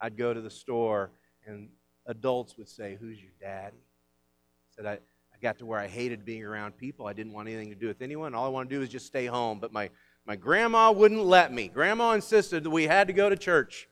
I'd 0.00 0.16
go 0.16 0.32
to 0.32 0.40
the 0.40 0.48
store 0.48 1.10
and 1.46 1.68
adults 2.06 2.56
would 2.56 2.66
say, 2.66 2.96
Who's 2.98 3.20
your 3.20 3.32
daddy? 3.38 3.76
I 3.76 4.74
said, 4.74 4.86
I, 4.86 4.92
I 4.92 5.38
got 5.42 5.58
to 5.58 5.66
where 5.66 5.78
I 5.78 5.86
hated 5.86 6.24
being 6.24 6.42
around 6.42 6.78
people. 6.78 7.06
I 7.06 7.12
didn't 7.12 7.34
want 7.34 7.46
anything 7.46 7.68
to 7.68 7.74
do 7.74 7.88
with 7.88 8.00
anyone. 8.00 8.34
All 8.34 8.46
I 8.46 8.48
wanted 8.48 8.70
to 8.70 8.76
do 8.76 8.80
was 8.80 8.88
just 8.88 9.04
stay 9.04 9.26
home. 9.26 9.58
But 9.60 9.70
my, 9.70 9.90
my 10.26 10.34
grandma 10.34 10.92
wouldn't 10.92 11.22
let 11.22 11.52
me. 11.52 11.68
Grandma 11.68 12.12
insisted 12.12 12.64
that 12.64 12.70
we 12.70 12.84
had 12.84 13.06
to 13.08 13.12
go 13.12 13.28
to 13.28 13.36
church. 13.36 13.86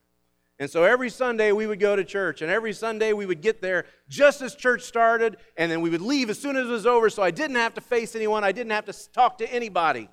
And 0.59 0.70
so 0.70 0.85
every 0.85 1.11
Sunday 1.11 1.53
we 1.53 1.66
would 1.66 1.81
go 1.81 1.96
to 1.96 2.03
church, 2.03 2.40
and 2.40 2.51
every 2.51 2.72
Sunday 2.72 3.12
we 3.12 3.27
would 3.27 3.42
get 3.42 3.61
there 3.61 3.85
just 4.09 4.40
as 4.40 4.55
church 4.55 4.85
started, 4.85 5.37
and 5.59 5.70
then 5.70 5.83
we 5.83 5.90
would 5.90 6.01
leave 6.01 6.31
as 6.31 6.38
soon 6.38 6.57
as 6.57 6.66
it 6.66 6.70
was 6.70 6.87
over 6.87 7.11
so 7.11 7.22
I 7.22 7.31
didn't 7.31 7.57
have 7.57 7.75
to 7.75 7.83
face 7.83 8.16
anyone, 8.16 8.42
I 8.42 8.53
didn't 8.53 8.72
have 8.72 8.87
to 8.87 9.12
talk 9.12 9.37
to 9.38 9.53
anybody. 9.53 10.09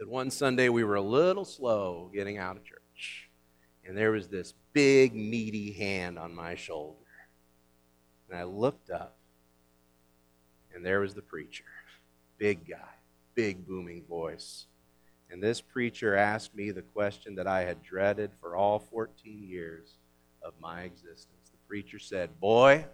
Said 0.00 0.08
one 0.08 0.30
Sunday 0.30 0.70
we 0.70 0.82
were 0.82 0.94
a 0.94 1.02
little 1.02 1.44
slow 1.44 2.10
getting 2.14 2.38
out 2.38 2.56
of 2.56 2.64
church, 2.64 3.28
and 3.84 3.94
there 3.94 4.12
was 4.12 4.28
this 4.28 4.54
big, 4.72 5.14
meaty 5.14 5.72
hand 5.72 6.18
on 6.18 6.34
my 6.34 6.54
shoulder. 6.54 6.96
And 8.26 8.38
I 8.38 8.44
looked 8.44 8.88
up, 8.88 9.18
and 10.74 10.82
there 10.82 11.00
was 11.00 11.12
the 11.12 11.20
preacher. 11.20 11.66
Big 12.38 12.66
guy, 12.66 12.94
big 13.34 13.66
booming 13.66 14.04
voice. 14.08 14.64
And 15.30 15.42
this 15.42 15.60
preacher 15.60 16.14
asked 16.14 16.54
me 16.54 16.70
the 16.70 16.80
question 16.80 17.34
that 17.34 17.46
I 17.46 17.64
had 17.64 17.82
dreaded 17.82 18.30
for 18.40 18.56
all 18.56 18.78
14 18.78 19.46
years 19.46 19.98
of 20.42 20.54
my 20.62 20.80
existence. 20.84 21.50
The 21.50 21.58
preacher 21.68 21.98
said, 21.98 22.40
Boy, 22.40 22.86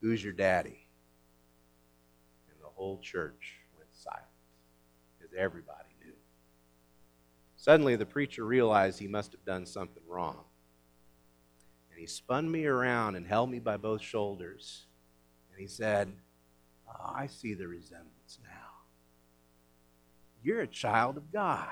who's 0.00 0.24
your 0.24 0.32
daddy? 0.32 0.88
And 2.50 2.60
the 2.60 2.70
whole 2.74 2.98
church 2.98 3.59
everybody 5.34 5.88
knew. 6.04 6.12
Suddenly, 7.56 7.96
the 7.96 8.06
preacher 8.06 8.44
realized 8.44 8.98
he 8.98 9.08
must 9.08 9.32
have 9.32 9.44
done 9.44 9.66
something 9.66 10.02
wrong. 10.08 10.44
And 11.90 12.00
he 12.00 12.06
spun 12.06 12.50
me 12.50 12.66
around 12.66 13.16
and 13.16 13.26
held 13.26 13.50
me 13.50 13.58
by 13.58 13.76
both 13.76 14.00
shoulders. 14.00 14.86
And 15.50 15.60
he 15.60 15.66
said, 15.66 16.12
oh, 16.88 17.12
I 17.14 17.26
see 17.26 17.54
the 17.54 17.68
resemblance 17.68 18.38
now. 18.42 18.48
You're 20.42 20.62
a 20.62 20.66
child 20.66 21.16
of 21.16 21.30
God. 21.32 21.68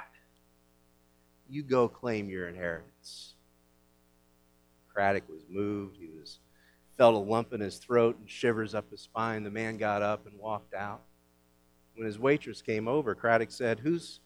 You 1.48 1.62
go 1.62 1.88
claim 1.88 2.28
your 2.28 2.48
inheritance. 2.48 3.34
Craddock 4.92 5.28
was 5.28 5.42
moved. 5.48 5.96
He 5.98 6.10
was 6.18 6.38
felt 6.98 7.14
a 7.14 7.18
lump 7.18 7.52
in 7.52 7.60
his 7.60 7.78
throat 7.78 8.18
and 8.18 8.28
shivers 8.28 8.74
up 8.74 8.90
his 8.90 9.00
spine. 9.00 9.44
The 9.44 9.50
man 9.50 9.78
got 9.78 10.02
up 10.02 10.26
and 10.26 10.38
walked 10.38 10.74
out. 10.74 11.02
When 11.98 12.06
his 12.06 12.16
waitress 12.20 12.62
came 12.62 12.86
over, 12.86 13.16
Craddock 13.16 13.50
said, 13.50 13.80
Who's 13.80 14.20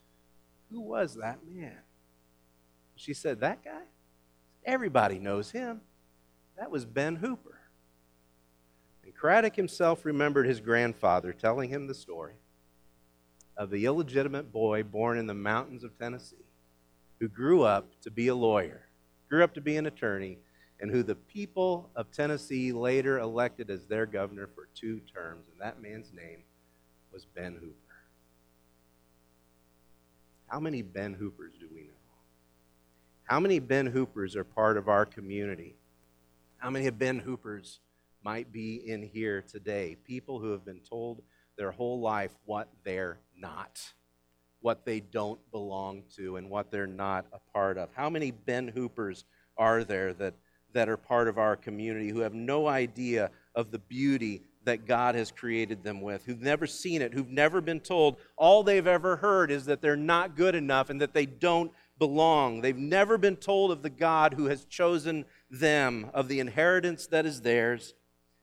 who 0.71 0.83
was 0.83 1.15
that 1.15 1.39
man? 1.49 1.79
She 2.97 3.15
said, 3.15 3.41
That 3.41 3.65
guy? 3.65 3.85
Everybody 4.63 5.19
knows 5.19 5.53
him. 5.53 5.81
That 6.59 6.71
was 6.71 6.85
Ben 6.85 7.17
Hooper. 7.17 7.59
And 9.03 9.15
Craddock 9.15 9.57
himself 9.57 10.05
remembered 10.05 10.47
his 10.47 10.61
grandfather 10.61 11.33
telling 11.33 11.71
him 11.71 11.87
the 11.87 11.95
story 11.95 12.35
of 13.57 13.71
the 13.71 13.87
illegitimate 13.87 14.53
boy 14.53 14.83
born 14.83 15.17
in 15.17 15.27
the 15.27 15.33
mountains 15.33 15.83
of 15.83 15.99
Tennessee 15.99 16.45
who 17.21 17.29
grew 17.29 17.63
up 17.63 17.89
to 18.03 18.11
be 18.11 18.29
a 18.29 18.35
lawyer, 18.35 18.83
grew 19.31 19.43
up 19.43 19.55
to 19.55 19.63
be 19.63 19.79
an 19.79 19.87
attorney, 19.87 20.37
and 20.79 20.91
who 20.91 21.03
the 21.03 21.15
people 21.15 21.89
of 21.97 22.13
Tennessee 22.13 22.71
later 22.71 23.19
elected 23.19 23.71
as 23.71 23.87
their 23.87 24.05
governor 24.05 24.47
for 24.55 24.69
two 24.75 25.01
terms. 25.01 25.47
And 25.51 25.59
that 25.59 25.81
man's 25.81 26.13
name 26.13 26.43
was 27.13 27.27
Ben 27.27 27.55
Hooper. 27.55 27.77
How 30.47 30.61
many 30.61 30.83
Ben 30.83 31.15
Hoopers 31.15 31.53
do 31.61 31.69
we 31.73 31.83
know? 31.83 31.89
How 33.25 33.41
many 33.41 33.59
Ben 33.59 33.87
Hoopers 33.87 34.37
are 34.37 34.45
part 34.45 34.77
of 34.77 34.89
our 34.89 35.07
community? 35.07 35.77
How 36.59 36.71
many 36.71 36.89
Ben 36.91 37.19
Hoopers 37.19 37.81
might 38.23 38.53
be 38.53 38.77
in 38.77 39.03
here 39.03 39.43
today? 39.43 39.97
People 40.05 40.39
who 40.39 40.53
have 40.53 40.65
been 40.65 40.81
told 40.81 41.23
their 41.57 41.71
whole 41.71 42.01
life 42.01 42.33
what 42.45 42.69
they're 42.85 43.19
not, 43.37 43.81
what 44.61 44.85
they 44.85 45.01
don't 45.01 45.41
belong 45.51 46.03
to, 46.17 46.37
and 46.37 46.49
what 46.49 46.71
they're 46.71 46.87
not 46.87 47.27
a 47.33 47.39
part 47.53 47.79
of. 47.79 47.91
How 47.95 48.09
many 48.09 48.31
Ben 48.31 48.69
Hoopers 48.69 49.25
are 49.57 49.85
there 49.85 50.15
that, 50.15 50.35
that 50.73 50.89
are 50.89 50.97
part 50.97 51.29
of 51.29 51.39
our 51.39 51.57
community 51.57 52.09
who 52.09 52.21
have 52.21 52.35
no 52.35 52.69
idea 52.69 53.31
of 53.55 53.71
the 53.71 53.79
beauty 53.79 54.43
that 54.65 54.87
God 54.87 55.15
has 55.15 55.31
created 55.31 55.83
them 55.83 56.01
with, 56.01 56.25
who've 56.25 56.41
never 56.41 56.67
seen 56.67 57.03
it, 57.03 57.13
who've 57.13 57.29
never 57.29 57.61
been 57.61 57.81
told? 57.81 58.17
All 58.37 58.63
they've 58.63 58.87
ever 58.87 59.17
heard 59.17 59.51
is 59.51 59.67
that 59.67 59.83
they're 59.83 59.97
not 59.97 60.37
good 60.37 60.55
enough 60.55 60.91
and 60.91 61.01
that 61.01 61.15
they 61.15 61.27
don't 61.27 61.73
belong. 61.99 62.61
They've 62.61 62.77
never 62.77 63.19
been 63.19 63.37
told 63.37 63.71
of 63.71 63.83
the 63.83 63.91
God 63.91 64.35
who 64.35 64.47
has 64.47 64.65
chosen 64.65 65.25
them, 65.51 66.11
of 66.15 66.29
the 66.29 66.41
inheritance 66.41 67.07
that 67.09 67.27
is 67.27 67.43
theirs, 67.43 67.95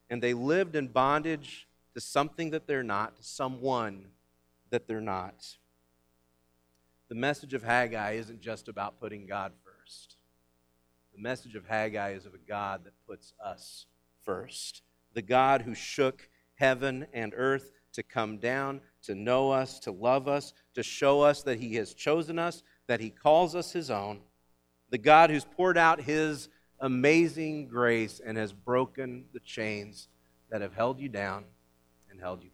and 0.09 0.21
they 0.21 0.33
lived 0.33 0.75
in 0.75 0.87
bondage 0.87 1.67
to 1.93 2.01
something 2.01 2.51
that 2.51 2.67
they're 2.67 2.83
not, 2.83 3.17
to 3.17 3.23
someone 3.23 4.05
that 4.69 4.87
they're 4.87 5.01
not. 5.01 5.57
The 7.09 7.15
message 7.15 7.53
of 7.53 7.63
Haggai 7.63 8.11
isn't 8.13 8.41
just 8.41 8.67
about 8.67 8.99
putting 8.99 9.25
God 9.25 9.51
first. 9.63 10.15
The 11.15 11.21
message 11.21 11.55
of 11.55 11.65
Haggai 11.65 12.11
is 12.11 12.25
of 12.25 12.33
a 12.33 12.37
God 12.37 12.85
that 12.85 12.93
puts 13.07 13.33
us 13.43 13.87
first. 14.23 14.83
The 15.19 15.23
God 15.23 15.63
who 15.63 15.75
shook 15.75 16.29
heaven 16.55 17.05
and 17.11 17.33
earth 17.35 17.73
to 17.91 18.03
come 18.03 18.37
down, 18.37 18.79
to 19.01 19.15
know 19.15 19.51
us, 19.51 19.77
to 19.79 19.91
love 19.91 20.29
us, 20.29 20.53
to 20.75 20.81
show 20.81 21.19
us 21.19 21.43
that 21.43 21.59
He 21.59 21.75
has 21.75 21.93
chosen 21.93 22.39
us, 22.39 22.63
that 22.87 23.01
He 23.01 23.09
calls 23.09 23.53
us 23.53 23.73
His 23.73 23.91
own. 23.91 24.21
The 24.91 24.97
God 24.97 25.29
who's 25.29 25.43
poured 25.43 25.77
out 25.77 25.99
His 25.99 26.47
amazing 26.79 27.67
grace 27.67 28.21
and 28.25 28.37
has 28.37 28.53
broken 28.53 29.25
the 29.33 29.41
chains 29.41 30.07
that 30.49 30.61
have 30.61 30.73
held 30.73 31.01
you 31.01 31.09
down 31.09 31.43
and 32.09 32.21
held 32.21 32.41
you 32.41 32.47